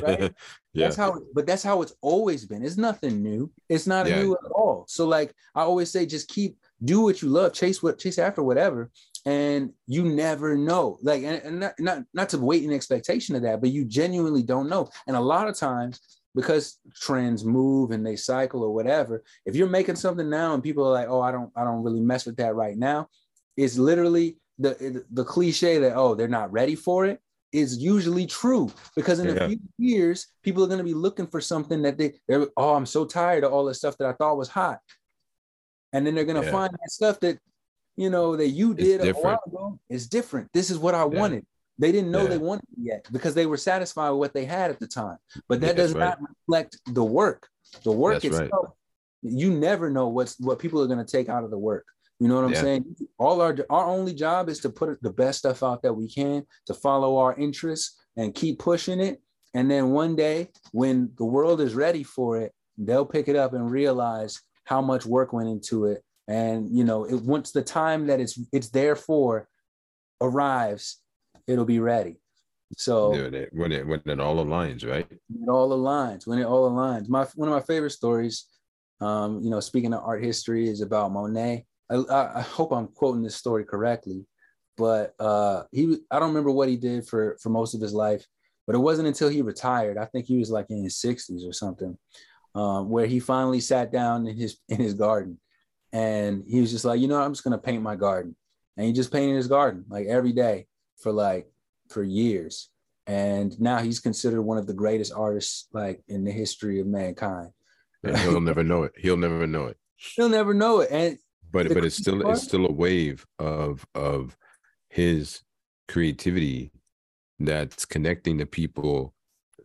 [0.02, 0.34] right?
[0.72, 0.86] Yeah.
[0.86, 2.64] That's how, but that's how it's always been.
[2.64, 3.52] It's nothing new.
[3.70, 4.22] It's not yeah.
[4.22, 4.86] new at all.
[4.88, 8.44] So, like I always say, just keep do what you love, chase what chase after
[8.44, 8.92] whatever,
[9.26, 13.42] and you never know like and, and not, not not to wait in expectation of
[13.42, 16.00] that but you genuinely don't know and a lot of times
[16.36, 20.88] because trends move and they cycle or whatever if you're making something now and people
[20.88, 23.08] are like oh i don't i don't really mess with that right now
[23.58, 27.20] it's literally the the cliche that oh they're not ready for it
[27.52, 29.44] is usually true because in yeah.
[29.44, 32.76] a few years people are going to be looking for something that they they're oh
[32.76, 34.80] i'm so tired of all the stuff that i thought was hot
[35.94, 36.52] and then they're going to yeah.
[36.52, 37.40] find that stuff that
[38.00, 40.50] you know, that you did a while ago is different.
[40.54, 41.20] This is what I yeah.
[41.20, 41.46] wanted.
[41.78, 42.30] They didn't know Yeah.
[42.30, 45.18] they wanted it yet because they were satisfied with what they had at the time.
[45.50, 46.06] But that Yeah, does right.
[46.06, 47.50] not reflect the work.
[47.84, 48.46] The work That's right.
[48.46, 48.70] itself,
[49.22, 51.86] you never know what's what people are going to take out of the work.
[52.22, 52.62] You know what I'm Yeah.
[52.62, 52.96] saying?
[53.18, 56.46] All our our only job is to put the best stuff out that we can,
[56.68, 59.22] to follow our interests and keep pushing it.
[59.54, 63.52] And then one day, when the world is ready for it, they'll pick it up
[63.54, 66.02] and realize how much work went into it.
[66.30, 69.48] And you know, it once the time that it's it's there for
[70.22, 71.02] arrives,
[71.48, 72.22] it'll be ready.
[72.78, 75.08] So When it, when it when it all aligns, right?
[75.12, 78.46] it all aligns when it all aligns my one of my favorite stories
[79.02, 82.88] um you know speaking of art history is about monet i, I I hope i'm
[82.88, 84.26] quoting this story correctly
[84.78, 88.26] but uh he i don't remember what he did for for most of his life
[88.68, 91.54] but it wasn't until he retired i think he was like in his 60s or
[91.54, 91.98] something
[92.56, 95.40] um where he finally sat down in his in his garden
[95.92, 98.36] and he was just like you know i'm just going to paint my garden.
[98.80, 100.68] And he just painted his garden like every day
[101.02, 101.52] for like
[101.90, 102.70] for years.
[103.08, 107.50] And now he's considered one of the greatest artists like in the history of mankind.
[108.04, 108.94] And he'll never know it.
[108.98, 109.78] He'll never know it.
[110.16, 110.92] he'll never know it.
[110.92, 111.18] And
[111.52, 114.38] But but it's still crazy it's still a wave of of
[114.88, 115.42] his
[115.90, 116.72] creativity
[117.38, 119.14] that's connecting the people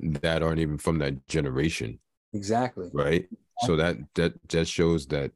[0.01, 2.01] that aren't even from that generation,
[2.33, 2.91] exactly.
[2.93, 3.29] Right?
[3.61, 5.31] So that that that shows that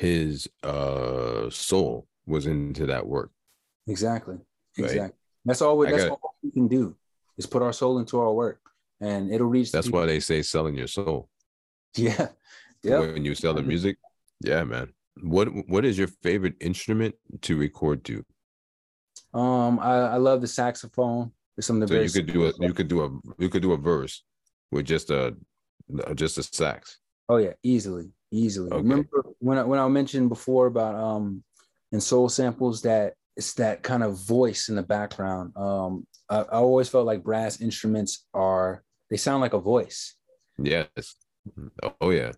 [0.00, 3.30] his uh soul was into that work.
[3.86, 4.36] exactly
[4.78, 4.84] Right.
[4.90, 6.96] exactly that's all we, that's got- all we can do
[7.38, 8.60] is put our soul into our work
[9.00, 10.00] and it'll reach That's people.
[10.00, 11.28] why they say selling your soul.
[11.96, 12.28] yeah
[12.82, 13.96] yeah When you sell the music.
[14.50, 14.86] Yeah, man.
[15.34, 17.14] What what is your favorite instrument
[17.46, 18.16] to record to?
[19.42, 22.52] um I, I love the saxophone there's some of the So you could do a
[22.66, 23.08] you could do a
[23.42, 24.14] you could do a verse
[24.72, 25.22] with just a
[26.14, 26.98] just a sax.
[27.28, 28.70] Oh yeah, easily, easily.
[28.70, 28.82] Okay.
[28.82, 31.42] Remember when I, when I mentioned before about um
[31.92, 35.56] in soul samples that it's that kind of voice in the background.
[35.56, 40.14] Um, I, I always felt like brass instruments are they sound like a voice.
[40.58, 41.16] Yes.
[42.00, 42.32] Oh yeah.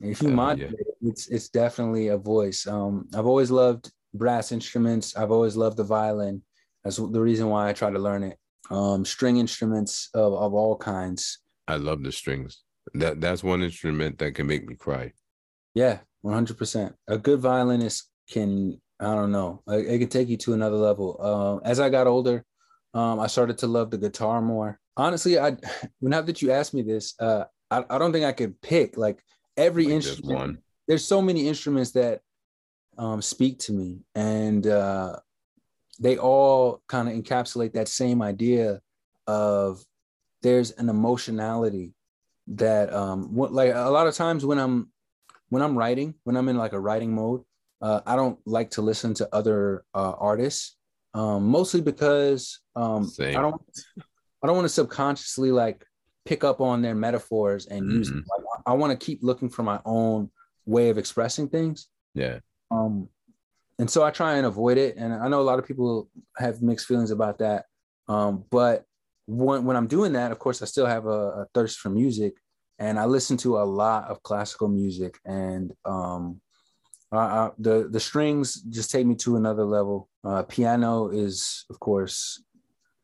[0.00, 0.34] If you yeah.
[0.34, 2.66] modulate it, it's it's definitely a voice.
[2.66, 5.16] Um, I've always loved brass instruments.
[5.16, 6.42] I've always loved the violin.
[6.84, 8.38] That's the reason why I try to learn it.
[8.70, 11.40] Um, string instruments of, of all kinds.
[11.68, 12.62] I love the strings.
[12.94, 15.12] That that's one instrument that can make me cry.
[15.74, 16.94] Yeah, one hundred percent.
[17.08, 19.62] A good violinist can I don't know.
[19.66, 21.16] It, can take you to another level.
[21.18, 22.44] Uh, as I got older,
[22.92, 24.78] um, I started to love the guitar more.
[24.96, 25.56] Honestly, I
[26.00, 29.22] now that you asked me this, uh, I, I don't think I could pick like
[29.56, 30.60] every Like instrument.
[30.86, 32.20] There's so many instruments that
[32.98, 35.16] um, speak to me, and uh,
[35.98, 38.80] they all kind of encapsulate that same idea
[39.26, 39.82] of
[40.42, 41.94] there's an emotionality
[42.50, 44.90] that um what like a lot of times when i'm
[45.50, 47.42] when i'm writing when i'm in like a writing mode
[47.80, 50.76] uh, i don't like to listen to other uh, artists
[51.14, 53.36] um mostly because um Same.
[53.36, 53.60] i don't
[54.42, 55.84] i don't want to subconsciously like
[56.24, 58.44] pick up on their metaphors and use them Mm-hmm.
[58.44, 60.30] like, i want to keep looking for my own
[60.66, 62.40] way of expressing things Yeah.
[62.70, 63.08] um
[63.78, 66.62] and so i try and avoid it and i know a lot of people have
[66.62, 67.64] mixed feelings about that
[68.08, 68.84] um but
[69.30, 72.34] when, when i'm doing that of course i still have a, a thirst for music
[72.78, 76.40] and i listen to a lot of classical music and um
[77.12, 81.78] I, I, the the strings just take me to another level uh piano is of
[81.78, 82.42] course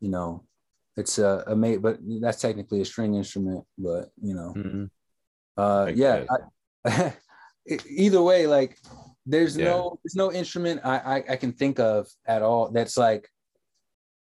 [0.01, 0.45] you know
[0.97, 4.91] it's a, a mate but that's technically a string instrument but you know Mhm.
[5.57, 6.25] uh yeah
[6.87, 7.13] I,
[7.89, 8.79] either way like
[9.27, 9.65] there's Yeah.
[9.67, 13.29] no there's no instrument I, I i can think of at all that's like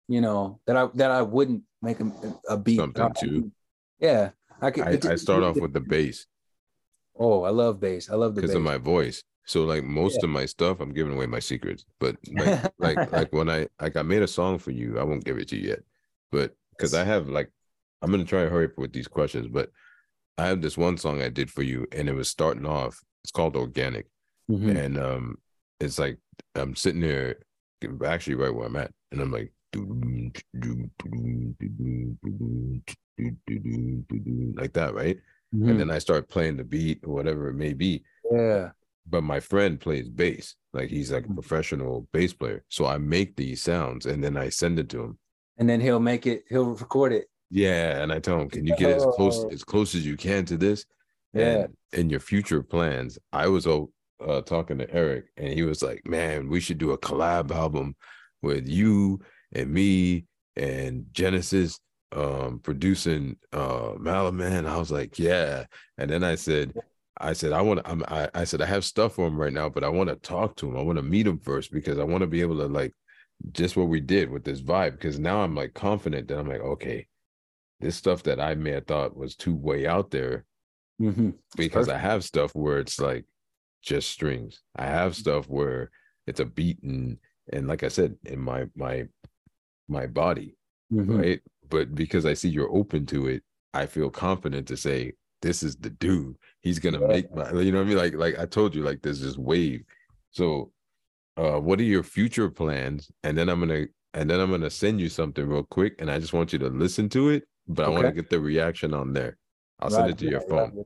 [0.09, 2.11] you know that i that i wouldn't make a,
[2.49, 3.53] a beat Something to-
[4.01, 4.31] yeah
[4.61, 6.27] i could I, it- I start off with the bass
[7.19, 9.23] oh i love bass i love the because of my voice.
[9.45, 11.87] So like most of my stuff, I'm giving away my secrets.
[12.01, 15.25] But like like like when I like I made a song for you, I won't
[15.25, 15.81] give it to you yet.
[16.31, 17.51] But because I have like
[18.03, 19.71] I'm gonna try to hurry up with these questions, but
[20.37, 23.01] I have this one song I did for you, and it was starting off.
[23.25, 24.07] It's called Organic,
[24.51, 24.77] Mhm.
[24.85, 25.39] and um,
[25.81, 26.19] it's like
[26.55, 27.37] I'm sitting there,
[28.05, 29.51] actually right where I'm at, and I'm like,
[34.57, 35.19] like that, right?
[35.55, 35.71] Mhm.
[35.71, 38.03] And then I start playing the beat or whatever it may be.
[38.31, 38.71] yeah
[39.11, 41.35] But my friend plays bass, like he's like a Mhm.
[41.35, 42.63] professional bass player.
[42.69, 45.19] So I make these sounds and then I send it to him.
[45.57, 48.77] and then he'll make it he'll record it Yeah, and I tell him, can you
[48.77, 49.49] get as close Oh.
[49.49, 50.85] as close as you can to this?
[51.33, 51.65] Yeah.
[51.65, 56.07] And in your future plans, I was uh, talking to Eric, and he was like,
[56.07, 57.97] "Man, we should do a collab album
[58.43, 59.21] with you
[59.53, 60.27] and me
[60.57, 61.79] and Genesis
[62.13, 65.67] um producing uh Malaman." I was like, "Yeah,"
[65.99, 66.75] and then I said.
[67.21, 67.91] I said I want to.
[67.91, 70.15] I'm, I I said I have stuff for him right now, but I want to
[70.17, 70.77] talk to him.
[70.77, 72.95] I want to meet him first because I want to be able to like
[73.53, 76.61] just what we did with this vibe because now I'm like confident that I'm like,
[76.61, 77.09] okay,
[77.81, 80.45] this stuff that I may have thought was too way out there
[81.01, 81.31] Mm-hmm.
[81.57, 81.97] because Perfect.
[81.97, 83.25] I have stuff where it's like
[83.83, 84.63] just strings.
[84.77, 85.91] I have stuff where
[86.27, 87.19] it's a beat and
[87.53, 89.07] and like I said, in my my
[89.89, 90.57] my body,
[90.93, 91.19] Mhm.
[91.19, 91.41] right?
[91.69, 93.43] But because I see you're open to it,
[93.75, 95.13] I feel confident to say
[95.43, 96.37] this is the dude.
[96.61, 97.07] He's gonna Yeah.
[97.07, 97.99] make my you know what I mean?
[97.99, 99.83] Like like I told you, like there's this wave.
[100.31, 100.73] So
[101.37, 103.11] uh what are your future plans?
[103.23, 106.19] And then I'm gonna and then I'm gonna send you something real quick and I
[106.19, 109.13] just want you to listen to it, but I want to get the reaction on
[109.13, 109.37] there.
[109.81, 110.85] I'll send it to your phone.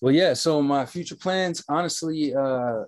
[0.00, 0.34] Well, yeah.
[0.34, 2.84] So my future plans, honestly, uh,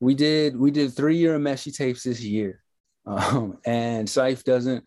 [0.00, 2.62] we did we did three Urameshi tapes this year,
[3.06, 4.84] um, and Saif doesn't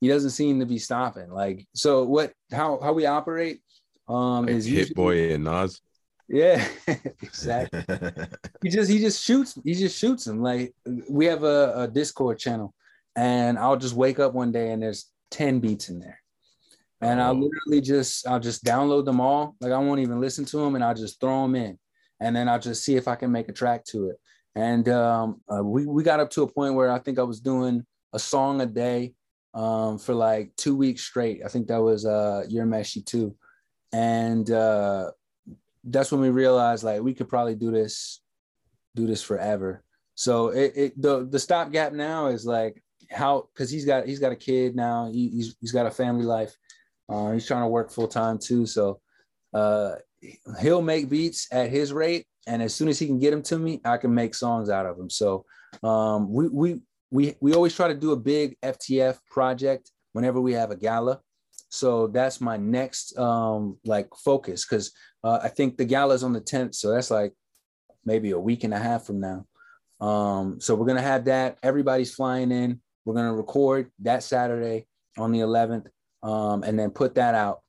[0.00, 1.30] he doesn't seem to be stopping.
[1.30, 2.32] Like, so what?
[2.52, 3.60] How how we operate
[4.08, 5.80] um, Like is Hit usually, Boy and Nas.
[6.28, 6.66] yeah,
[7.22, 7.84] exactly.
[8.62, 10.74] he just he just shoots he just shoots them like
[11.08, 12.74] we have a, a discord channel
[13.16, 16.20] and i'll just wake up one day and there's 10 beats in there
[17.00, 17.48] and i'll Oh.
[17.48, 20.82] literally just i'll just download them all like i won't even listen to them and
[20.82, 21.78] i'll just throw them in
[22.20, 24.16] and then i'll just see if i can make a track to it
[24.56, 27.40] and um, uh, we, we got up to a point where i think i was
[27.40, 29.12] doing a song a day
[29.54, 31.42] um, for like two weeks straight.
[31.44, 33.36] I think that was uh Urameshi too.
[33.92, 35.10] And uh
[35.84, 38.20] that's when we realized like we could probably do this
[38.94, 39.82] do this forever.
[40.14, 44.32] So it, it the the stopgap now is like how because he's got he's got
[44.32, 45.10] a kid now.
[45.10, 46.54] He, he's he's got a family life.
[47.08, 48.66] Uh, he's trying to work full time too.
[48.66, 49.00] So
[49.52, 49.96] uh
[50.60, 53.58] he'll make beats at his rate and as soon as he can get them to
[53.58, 55.44] me i can make songs out of them so
[55.82, 60.52] um we we we we always try to do a big ftf project whenever we
[60.52, 61.20] have a gala
[61.68, 64.92] so that's my next um like focus because
[65.24, 67.32] uh, I think the gala is on the 10th, so that's like
[68.04, 69.46] maybe a week and a half from now.
[70.06, 71.58] Um, so we're gonna have that.
[71.62, 72.80] Everybody's flying in.
[73.04, 74.86] We're gonna record that Saturday
[75.16, 75.86] on the 11th,
[76.22, 77.62] um, and then put that out.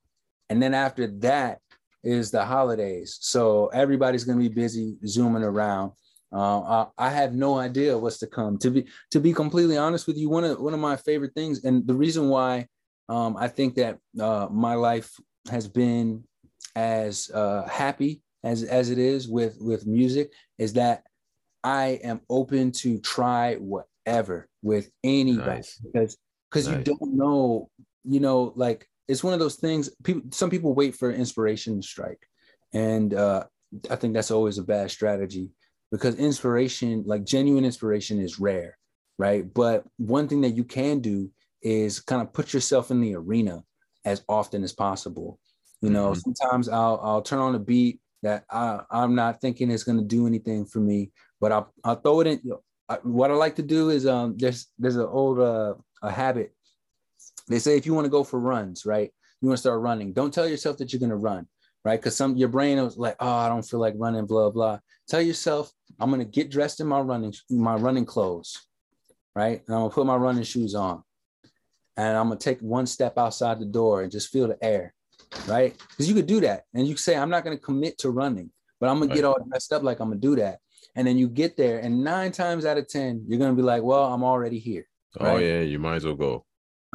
[0.50, 1.60] And then after that
[2.06, 5.92] is the holidays, so everybody's gonna be busy zooming around.
[6.32, 6.60] Uh,
[6.98, 8.58] I, I have no idea what's to come.
[8.58, 11.64] To be to be completely honest with you, one of one of my favorite things,
[11.64, 12.66] and the reason why
[13.08, 15.10] um, I think that uh, my life
[15.50, 16.24] has been
[16.74, 21.02] as uh, happy as as it is with with music is that
[21.64, 25.78] I am open to try whatever with anybody Nice.
[25.78, 26.16] because
[26.50, 27.70] because you don't know
[28.04, 31.86] you know like it's one of those things people some people wait for inspiration to
[31.86, 32.26] strike
[32.72, 33.44] and uh,
[33.90, 35.50] I think that's always a bad strategy
[35.90, 38.76] because inspiration like genuine inspiration is rare
[39.18, 41.30] right but one thing that you can do
[41.62, 43.62] is kind of put yourself in the arena
[44.04, 45.38] as often as possible
[45.82, 46.22] you know, Mhm.
[46.22, 50.04] sometimes I'll I'll turn on a beat that I I'm not thinking is going to
[50.04, 52.40] do anything for me, but I'll I'll throw it in.
[52.88, 56.55] I, what I like to do is um there's there's an old uh, a habit.
[57.48, 59.10] They say if you want to go for runs, right?
[59.40, 60.12] You want to start running.
[60.12, 61.46] Don't tell yourself that you're going to run,
[61.84, 62.00] right?
[62.00, 64.78] Because some your brain is like, oh, I don't feel like running, blah blah.
[65.08, 65.70] Tell yourself
[66.00, 68.66] I'm going to get dressed in my running my running clothes,
[69.34, 69.62] right?
[69.66, 71.02] And I'm gonna put my running shoes on,
[71.96, 74.94] and I'm gonna take one step outside the door and just feel the air
[75.46, 75.76] right?
[75.90, 78.10] Because you could do that, and you could say, "I'm not going to commit to
[78.10, 80.60] running, but I'm gonna get all dressed up like I'm gonna do that."
[80.94, 83.82] And then you get there, and nine times out of ten, you're gonna be like,
[83.82, 84.86] "Well, I'm already here.
[85.20, 86.45] Oh yeah, you might as well go.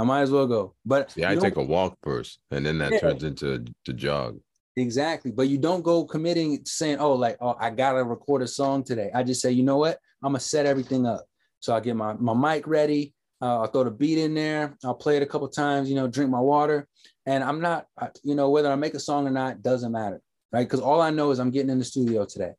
[0.01, 2.91] I might as well go." But Yeah, I take a walk first, and then that
[2.93, 2.99] Yeah.
[2.99, 4.39] turns into the jog.
[4.77, 8.83] exactly, but you don't go committing saying, "Oh, like, oh, I gotta record a song
[8.83, 9.99] today." I just say, "You know what?
[10.23, 11.25] I'm gonna set everything up."
[11.59, 13.13] So I get my my mic ready.
[13.41, 14.75] Uh, I'll throw the beat in there.
[14.83, 15.89] I'll play it a couple times.
[15.89, 16.87] You know, drink my water,
[17.25, 17.87] and I'm not,
[18.23, 20.21] you know, whether I make a song or not doesn't matter,
[20.51, 20.63] right?
[20.67, 22.53] Because all I know is I'm getting in the studio today.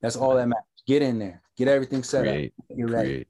[0.00, 0.64] That's all that matters.
[0.86, 3.08] Get in there, get everything set Create, up, get ready.
[3.08, 3.28] create.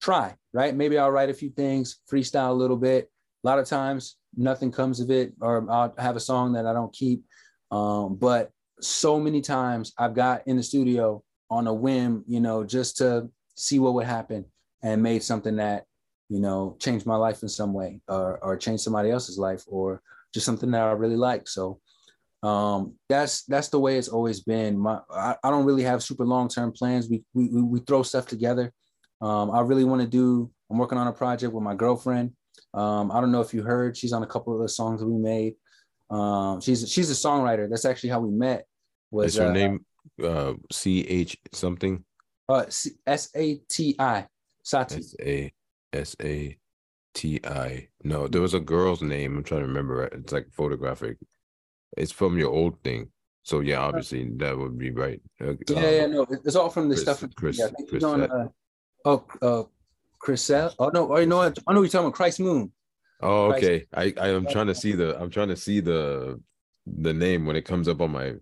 [0.00, 0.74] Try, right?
[0.74, 3.10] Maybe I'll write a few things, freestyle a little bit.
[3.44, 6.72] A lot of times, nothing comes of it, or I'll have a song that I
[6.72, 7.24] don't keep.
[7.70, 12.64] Um, but so many times I've got in the studio on a whim, you know,
[12.64, 14.44] just to see what would happen
[14.82, 15.84] and made something that,
[16.28, 20.02] you know, changed my life in some way or, or changed somebody else's life or
[20.34, 21.48] just something that I really like.
[21.48, 21.80] So
[22.42, 24.78] um, that's that's the way it's always been.
[24.78, 27.08] My I, I don't really have super long term plans.
[27.08, 28.72] We, we we we throw stuff together.
[29.20, 30.50] Um, I really want to do.
[30.70, 32.32] I'm working on a project with my girlfriend.
[32.74, 33.96] Um, I don't know if you heard.
[33.96, 35.54] She's on a couple of the songs we made.
[36.10, 37.68] Um, she's she's a songwriter.
[37.68, 38.66] That's actually how we met.
[39.10, 39.86] Was Is her uh, name
[40.22, 42.04] uh C H something?
[42.48, 42.64] uh,
[43.06, 44.26] S A T I
[44.62, 44.96] Sati.
[44.96, 45.52] S A
[45.92, 46.56] S A
[47.14, 47.88] T I.
[48.04, 49.36] No, there was a girl's name.
[49.36, 50.04] I'm trying to remember.
[50.04, 50.12] it.
[50.14, 51.16] It's like photographic.
[51.96, 53.08] It's from your old thing.
[53.44, 55.20] So yeah, obviously that would be right.
[55.40, 57.30] Uh, Yeah, um, yeah, no, it's all from the Chris- stuff.
[57.36, 58.22] Chris- yeah, Chris on.
[58.22, 58.48] Uh,
[59.06, 59.62] oh, uh,
[60.18, 61.58] Chris Oh no, oh, you know what?
[61.66, 62.72] I know you're talking about Christ Moon.
[63.20, 63.86] Oh, okay.
[63.94, 66.40] I I am trying to see the I'm trying to see the
[66.86, 68.34] the name when it comes up on my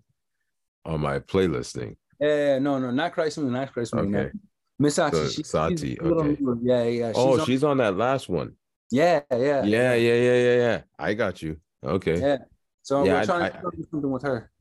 [0.85, 1.95] on my playlist thing.
[2.19, 4.15] Yeah, no, no, not Christ Moon, not Christ Moon.
[4.15, 4.31] Okay.
[4.79, 5.15] Miss Sati.
[5.15, 6.37] So, she- Sati, okay.
[6.61, 7.09] Yeah, yeah.
[7.09, 8.53] She's oh, on- she's on that last one.
[8.91, 10.81] yeah, yeah, Yeah, yeah, yeah, yeah, yeah.
[10.99, 11.57] I got you.
[11.83, 12.19] Okay.
[12.19, 12.37] yeah.
[12.81, 14.51] So Yeah, we're trying I- to do something with her.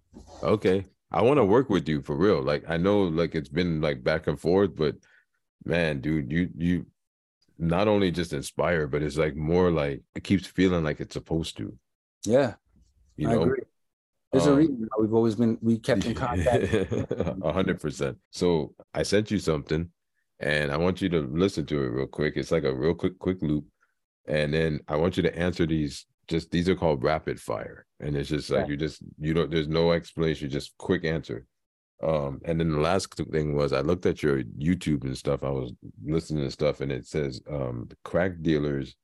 [0.43, 0.85] Okay.
[1.11, 2.43] I want to work with you for real.
[2.43, 4.97] Like I know like it's been like back and forth, but
[5.65, 6.87] man, dude, you you
[7.59, 11.57] not only just inspire, but it's like more like it keeps feeling like it's supposed
[11.59, 11.77] to,
[12.27, 12.55] Yeah,
[13.17, 13.43] you I know.
[13.43, 13.61] agree.
[14.33, 16.73] There's a Um, reason why we've always been we kept in contact.
[16.73, 18.19] A hundred percent.
[18.31, 19.91] So I sent you something
[20.41, 22.35] and I want you to listen to it real quick.
[22.37, 23.65] It's like a real quick quick loop.
[24.27, 27.87] And then I want you to answer these just these are called rapid fire.
[28.01, 28.73] And it's just like Yeah.
[28.73, 31.47] you just you don't there's no explanation, just quick answer.
[32.03, 35.43] Um, and then the last thing was I looked at your YouTube and stuff.
[35.43, 35.73] I was
[36.05, 38.97] listening to stuff and it says um crack dealers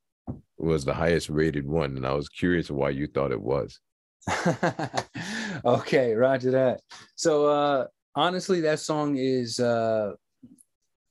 [0.59, 1.97] was the highest rated one.
[1.97, 3.81] And I was curious why you thought it was.
[5.65, 6.81] okay, roger that.
[7.15, 10.13] So uh honestly, that song is uh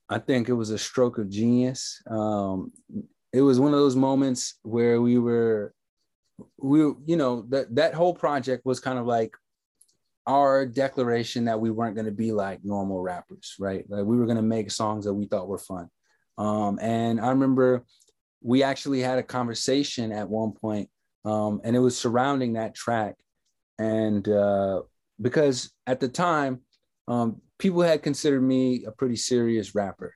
[0.08, 2.02] I think it was a stroke of genius.
[2.08, 2.72] Um
[3.32, 5.72] it was one of those moments where we were
[6.58, 9.34] we you know that that whole project was kind of like
[10.30, 13.84] our declaration that we weren't going to be like normal rappers, right?
[13.88, 15.88] Like we were going to make songs that we thought were fun.
[16.38, 17.84] Um, and I remember
[18.40, 20.88] we actually had a conversation at one point,
[21.24, 23.16] um, and it was surrounding that track.
[23.80, 24.82] And uh,
[25.20, 26.60] because at the time,
[27.08, 30.14] um, people had considered me a pretty serious rapper.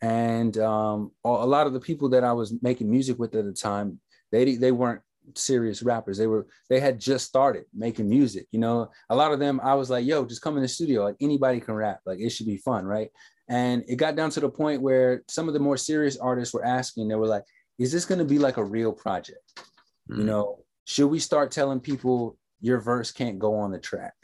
[0.00, 3.52] And um, a lot of the people that I was making music with at the
[3.52, 4.00] time,
[4.32, 5.02] they they weren't
[5.36, 6.18] serious rappers.
[6.18, 8.46] They were they had just started making music.
[8.52, 11.04] You know, a lot of them I was like, "Yo, just come in the studio.
[11.04, 12.00] Like anybody can rap.
[12.06, 13.10] Like it should be fun, right?"
[13.48, 16.64] And it got down to the point where some of the more serious artists were
[16.64, 17.08] asking.
[17.08, 17.44] They were like,
[17.78, 19.62] "Is this going to be like a real project?
[20.08, 20.24] You Mm.
[20.26, 24.14] know, should we start telling people your verse can't go on the track?"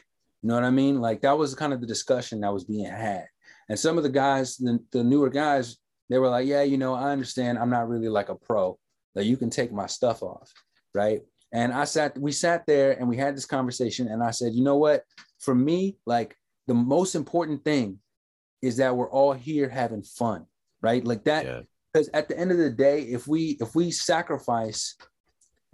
[0.43, 1.01] You know what I mean?
[1.01, 3.25] Like that was kind of the discussion that was being had.
[3.69, 5.77] And some of the guys, the, the newer guys,
[6.09, 7.57] they were like, "Yeah, you know, I understand.
[7.57, 8.77] I'm not really like a pro.
[9.15, 10.53] That you can take my stuff off."
[10.93, 11.21] Right?
[11.53, 14.63] And I sat, we sat there and we had this conversation, and I said, you
[14.63, 15.03] know what?
[15.39, 16.35] For me, like
[16.67, 17.99] the most important thing
[18.61, 20.45] is that we're all here having fun,
[20.81, 21.03] right?
[21.05, 21.61] Like that, Yeah.
[21.93, 24.95] because at the end of the day, if we if we sacrifice,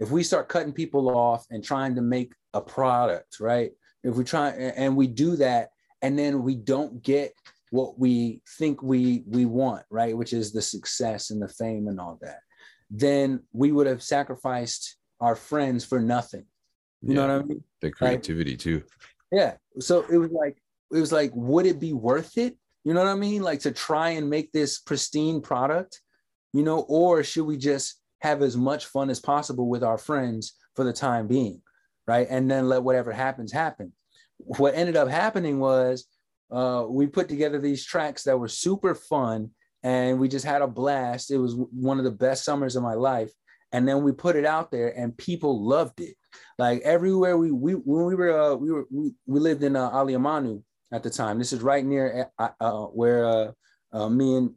[0.00, 3.72] if we start cutting people off and trying to make a product, right?
[4.04, 5.70] If we try and we do that,
[6.02, 7.32] and then we don't get
[7.70, 10.16] what we think we we want, right?
[10.16, 12.40] Which is the success and the fame and all that,
[12.90, 16.44] then we would have sacrificed our friends for nothing.
[17.00, 17.64] You know what I mean?
[17.80, 18.82] The creativity too.
[19.32, 19.54] Yeah.
[19.80, 20.58] So it was like,
[20.92, 22.56] it was like, would it be worth it?
[22.84, 23.42] You know what I mean?
[23.42, 26.00] Like to try and make this pristine product,
[26.52, 30.54] you know, or should we just have as much fun as possible with our friends
[30.76, 31.62] for the time being?
[32.06, 32.26] Right.
[32.28, 33.92] And then let whatever happens happen.
[34.36, 36.06] What ended up happening was
[36.50, 39.50] uh, we put together these tracks that were super fun
[39.82, 41.30] and we just had a blast.
[41.30, 43.32] It was one of the best summers of my life.
[43.74, 46.14] And then we put it out there and people loved it
[46.58, 49.90] like everywhere we we when we were uh, we were we, we lived in uh,
[49.90, 50.62] Aliamanu
[50.92, 51.38] at the time.
[51.40, 53.52] This is right near uh, uh, where uh,
[53.92, 54.50] uh, me and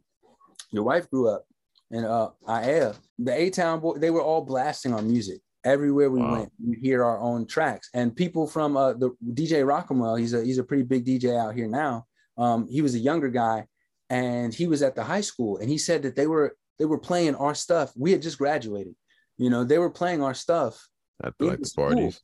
[0.70, 1.42] your wife grew up
[1.90, 2.28] in uh.
[2.46, 6.32] The A Town boy, they were all blasting our music everywhere we Wow.
[6.34, 6.52] went.
[6.64, 9.10] We hear our own tracks, and people from uh, the
[9.40, 10.18] DJ Rockamwell.
[10.20, 12.06] He's a he's a pretty big DJ out here now.
[12.36, 13.66] Um, he was a younger guy,
[14.10, 16.98] and he was at the high school, and he said that they were they were
[16.98, 17.92] playing our stuff.
[17.96, 18.94] We had just graduated.
[19.38, 20.88] You know, they were playing our stuff
[21.22, 21.84] At the, like the school.
[21.86, 22.20] parties.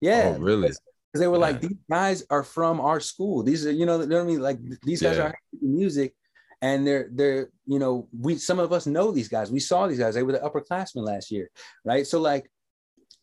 [0.00, 0.68] yeah, Oh, really?
[0.68, 3.42] Because they were like, these guys are from our school.
[3.42, 4.40] These are, you know, you know what I mean?
[4.40, 5.26] Like these guys Yeah.
[5.28, 6.14] are music,
[6.60, 9.50] and they're they're, you know, we some of us know these guys.
[9.50, 10.14] We saw these guys.
[10.14, 11.50] They were the upperclassmen last year,
[11.84, 12.06] right?
[12.06, 12.50] So like,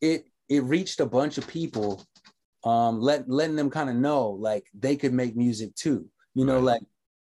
[0.01, 2.03] it it reached a bunch of people,
[2.63, 6.07] um, let letting them kind of know like they could make music too.
[6.33, 6.63] You know, Right.
[6.63, 6.83] like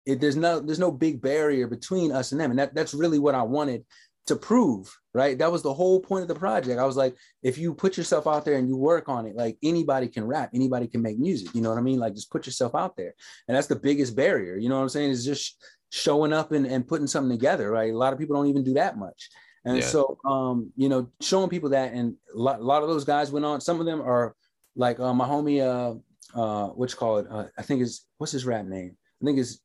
[0.06, 3.20] it, there's no there's no big barrier between us and them, and that that's really
[3.20, 3.84] what I wanted
[4.28, 5.38] to prove, right?
[5.38, 6.80] That was the whole point of the project.
[6.80, 9.58] I was like, if you put yourself out there and you work on it, like
[9.62, 11.54] anybody can rap, anybody can make music.
[11.54, 12.00] You know what I mean?
[12.00, 13.14] Like just put yourself out there.
[13.48, 14.58] And that's the biggest barrier.
[14.58, 15.12] You know what I'm saying?
[15.12, 17.94] Is just showing up and, and putting something together, right?
[17.94, 19.30] A lot of people don't even do that much.
[19.64, 19.84] And Yeah.
[19.84, 23.32] so, um, you know, showing people that, and a lot, a lot of those guys
[23.32, 23.62] went on.
[23.62, 24.36] Some of them are
[24.76, 25.96] like uh, my homie, uh,
[26.40, 27.28] uh, what you call it?
[27.30, 28.98] Uh, I think is what's his rap name?
[29.22, 29.60] I think it's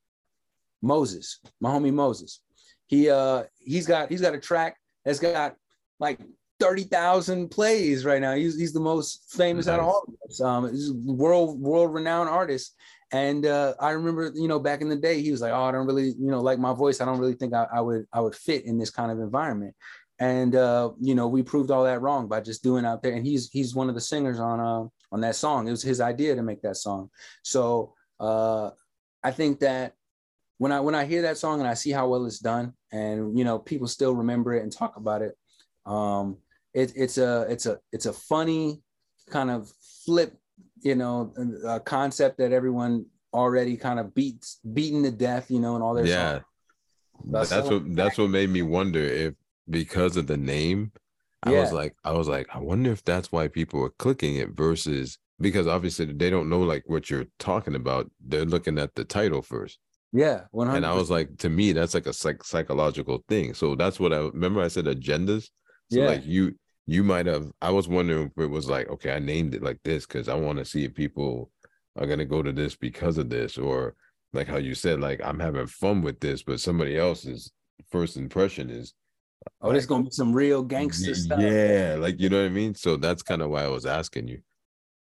[0.83, 2.41] Moses, my homie Moses.
[2.91, 5.55] He uh he's got he's got a track that's got
[6.01, 6.19] like
[6.59, 8.35] 30,000 plays right now.
[8.35, 10.41] He's, he's the most famous out of all of us.
[10.41, 12.75] Um, he's a world world renowned artist,
[13.13, 15.73] And uh, I remember, you know, back in the day, he was like, "Oh, I
[15.73, 17.01] don't really, you know, like my voice.
[17.01, 19.75] I don't really think I, I would, I would fit in this kind of environment."
[20.19, 23.15] And uh, you know, we proved all that wrong by just doing out there.
[23.15, 25.67] And he's he's one of the singers on uh, on that song.
[25.67, 27.09] It was his idea to make that song.
[27.43, 28.71] So uh,
[29.23, 29.95] I think that
[30.59, 33.39] when I when I hear that song and I see how well it's done, and
[33.39, 35.37] you know, people still remember it and talk about it.
[35.87, 36.39] Um,
[36.75, 38.83] it, it's a it's a it's a funny
[39.29, 39.73] kind of
[40.05, 40.37] flip,
[40.83, 41.33] you know,
[41.67, 45.95] a concept that everyone already kind of beats beaten to death, you know, and all
[45.95, 46.41] their yeah.
[47.25, 49.35] That's what that's what made me wonder if
[49.69, 50.93] because of the name,
[51.43, 54.51] I was like, I was like, I wonder if that's why people are clicking it
[54.51, 58.11] versus because obviously they don't know like what you're talking about.
[58.21, 59.79] They're looking at the title first.
[60.13, 60.77] Yeah, 100%.
[60.77, 63.55] and I was like, to me, that's like a psych- psychological thing.
[63.55, 64.61] So that's what I remember.
[64.61, 65.49] I said agendas.
[65.93, 66.07] So yeah.
[66.07, 66.57] like you,
[66.87, 67.51] you might have.
[67.63, 70.35] I was wondering if it was like, okay, I named it like this because I
[70.35, 71.51] want to see if people
[71.97, 73.95] are gonna go to this because of this, or
[74.33, 77.53] like how you said, like I'm having fun with this, but somebody else's
[77.91, 78.95] first impression is
[79.63, 81.41] Oh, like, there's gonna be some real gangster stuff.
[81.41, 82.75] Yeah, like you know what I mean.
[82.75, 84.41] So that's kind of why I was asking you.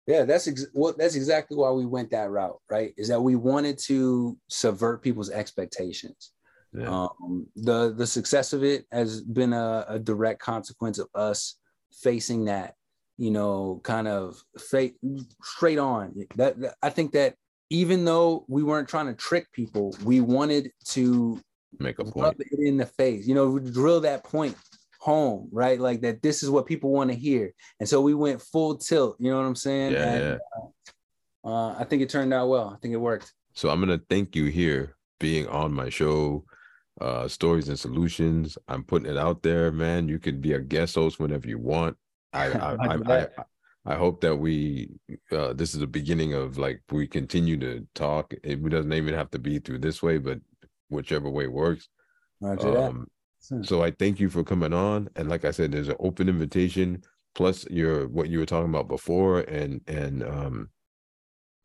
[0.09, 2.95] Yeah, that's ex- well, that's exactly why we went that route, right?
[2.97, 6.31] Is that we wanted to subvert people's expectations.
[6.73, 6.89] Yeah.
[6.89, 11.59] Um, the the success of it has been a, a direct consequence of us
[11.93, 12.73] facing that,
[13.19, 14.95] you know, kind of fate
[15.43, 16.15] straight on.
[16.37, 17.35] That, that I think that
[17.69, 21.39] even though we weren't trying to trick people, we wanted to
[21.77, 24.55] make a point in the face you know drill that point
[24.99, 25.79] home right?
[25.79, 27.53] Like that this is what people want to hear.
[27.79, 29.93] And so we went full tilt you know what i'm saying?
[29.93, 30.37] Yeah, and, yeah.
[31.43, 32.73] Uh, uh, i think it turned out well.
[32.75, 33.33] I think it worked.
[33.53, 36.45] So i'm gonna thank you here being on my show
[37.01, 38.57] uh stories and solutions.
[38.67, 40.07] I'm putting it out there man.
[40.07, 41.97] You can be a guest host whenever you want.
[42.33, 43.27] I I, I, I,
[43.85, 44.89] I hope that we
[45.31, 48.33] uh, this is the beginning of like we continue to talk.
[48.43, 50.39] It doesn't even have to be through this way, but
[50.89, 51.87] whichever way works.
[52.41, 53.07] Um,
[53.39, 55.09] so I thank you for coming on.
[55.15, 57.03] And like I said, there's an open invitation
[57.35, 60.69] plus your what you were talking about before and and um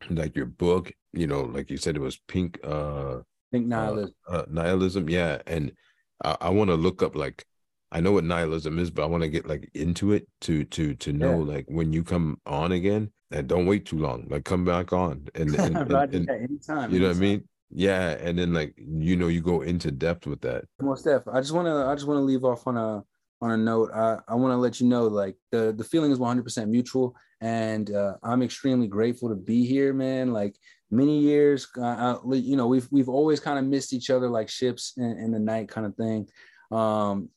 [0.09, 3.19] like your book, you know, like you said it was pink uh
[3.51, 4.15] pink nihilism.
[4.29, 5.39] Uh, uh, nihilism, yeah.
[5.47, 5.71] And
[6.23, 7.45] I, I want to look up like
[7.91, 10.95] I know what nihilism is, but I want to get like into it to to
[10.95, 11.53] to know yeah.
[11.53, 14.27] like when you come on again and don't wait too long.
[14.29, 16.93] Like come back on and, and, and, and anytime.
[16.93, 17.09] You know anytime.
[17.09, 17.47] what I mean?
[17.71, 20.65] Yeah, and then like you know you go into depth with that.
[20.81, 21.27] Most def.
[21.27, 23.03] I just want to I just want to leave off on a
[23.41, 23.91] on a note.
[23.93, 27.91] I I want to let you know like the the feeling is 100% mutual, and
[27.91, 30.31] uh, I'm extremely grateful to be here, man.
[30.31, 30.55] Like
[30.91, 34.93] many years, uh, you know we've we've always kind of missed each other like ships
[34.97, 36.27] in, in the night kind of thing.
[36.71, 37.29] Um,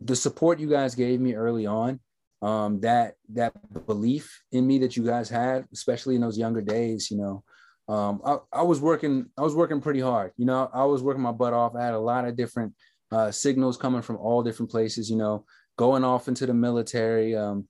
[0.00, 2.00] the support you guys gave me early on
[2.42, 3.52] um, that that
[3.86, 7.44] belief in me that you guys had, especially in those younger days, you know,
[7.90, 10.30] um, I, I, was working, I was working pretty hard.
[10.36, 11.74] You know, I was working my butt off.
[11.74, 12.74] I had a lot of different
[13.10, 15.10] uh, signals coming from all different places.
[15.10, 15.44] You know,
[15.76, 17.34] going off into the military.
[17.34, 17.66] Um,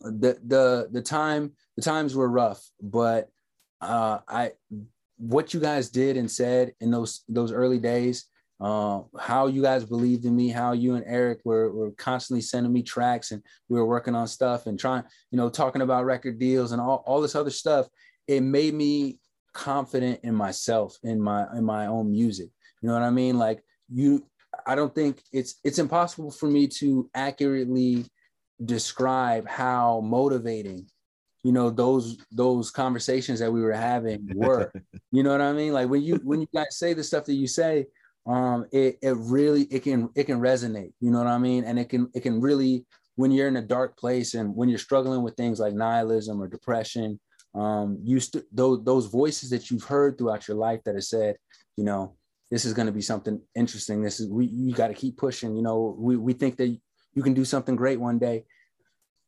[0.00, 3.30] the the the time the times were rough, but
[3.80, 4.52] uh, I
[5.16, 8.26] what you guys did and said in those those early days.
[8.60, 12.72] Uh, how you guys believed in me, how you and Eric were, were constantly sending
[12.72, 16.38] me tracks and we were working on stuff and trying, you know, talking about record
[16.38, 17.88] deals and all, all this other stuff.
[18.28, 19.18] It made me
[19.52, 22.50] confident in myself in my in my own music.
[22.80, 23.38] You know what i mean?
[23.38, 24.26] Like you
[24.66, 28.04] i don't think it's it's impossible for me to accurately
[28.64, 30.86] describe how motivating
[31.42, 34.72] you know those those conversations that we were having were.
[35.14, 35.74] You know what i mean?
[35.74, 37.84] Like when you when you guys say the stuff that you say
[38.26, 40.92] um it it really it can it can resonate.
[41.00, 41.64] You know what i mean?
[41.64, 44.78] And it can it can really when you're in a dark place and when you're
[44.78, 47.20] struggling with things like nihilism or depression
[47.54, 51.36] um, you st- those those voices that you've heard throughout your life that have said,
[51.76, 52.16] you know,
[52.50, 54.02] this is going to be something interesting.
[54.02, 55.56] This is we you got to keep pushing.
[55.56, 56.68] You know, we we think that
[57.14, 58.44] you can do something great one day.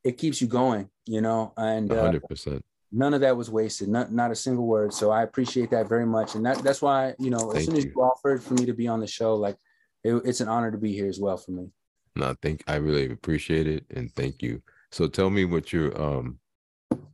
[0.05, 2.65] It keeps you going, you know, and uh, hundred percent.
[2.93, 4.95] None of that was wasted, not not a single word.
[4.95, 7.85] So I appreciate that very much, and that that's why you know, as soon as
[7.85, 9.57] you offered for me to be on the show, like
[10.03, 11.71] it, it's an honor to be here as well for me.
[12.17, 14.63] No, I think I really appreciate it, and thank you.
[14.93, 16.39] So tell me what your um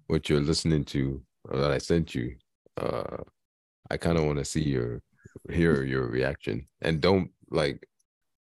[0.07, 2.37] what you're listening to that I sent you.
[2.77, 3.19] Uh,
[3.91, 5.03] I kind of want to see your
[5.51, 7.87] hear your reaction, and don't like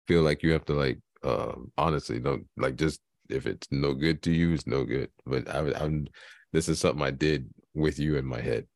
[0.06, 4.22] feel like you have to like uh, honestly don't like just if it's no good
[4.22, 5.10] to you, it's no good.
[5.26, 6.06] But I, I'm
[6.52, 8.66] this is something I did with you in my head.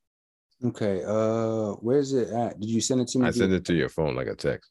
[0.65, 2.59] Okay, uh, where's it at?
[2.59, 3.27] Did you send it to me?
[3.27, 4.71] I sent it to your phone like a text.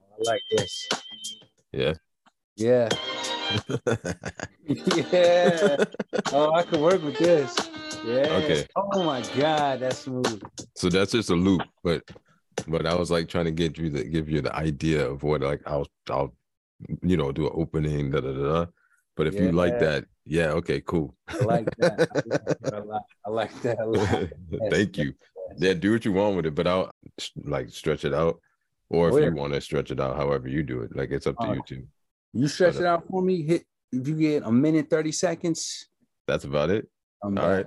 [0.00, 0.88] I like this.
[1.72, 1.94] Yeah.
[2.56, 2.88] Yeah.
[4.66, 5.84] yeah.
[6.32, 7.56] Oh, I could work with this.
[8.04, 8.28] Yeah.
[8.30, 8.66] Okay.
[8.76, 10.42] Oh my God, that's smooth.
[10.76, 12.02] So that's just a loop, but
[12.68, 15.40] but I was like trying to get you the give you the idea of what
[15.40, 16.34] like I'll I'll
[17.02, 18.42] you know do an opening da da da.
[18.42, 18.66] da.
[19.16, 21.14] But if you like that, yeah, okay, cool.
[21.28, 22.08] I like that.
[22.10, 23.02] I like that a lot.
[23.26, 24.28] I like that a lot.
[24.70, 25.14] Thank you.
[25.56, 26.90] Yeah, do what you want with it, but I'll
[27.44, 28.40] like stretch it out,
[28.90, 31.28] or if Oh, you want to stretch it out, however you do it, like it's
[31.28, 31.86] up to Uh, you too.
[32.34, 33.42] You stretch it out for me.
[33.42, 35.86] Hit if you get a minute, 30 seconds.
[36.26, 36.88] That's about it.
[37.22, 37.66] I'm All back.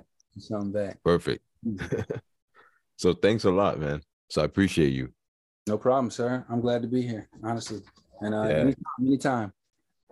[0.60, 1.02] I'm back.
[1.02, 1.42] perfect.
[2.96, 4.02] so thanks a lot, man.
[4.30, 5.12] So I appreciate you.
[5.66, 6.44] No problem, sir.
[6.50, 7.80] I'm glad to be here, honestly.
[8.20, 8.56] And uh, Yeah.
[8.56, 9.52] anytime, anytime.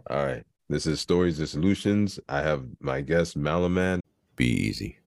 [0.08, 0.44] All right.
[0.68, 2.18] This is Stories and Solutions.
[2.28, 4.00] I have my guest, Malaman.
[4.36, 4.98] Be easy.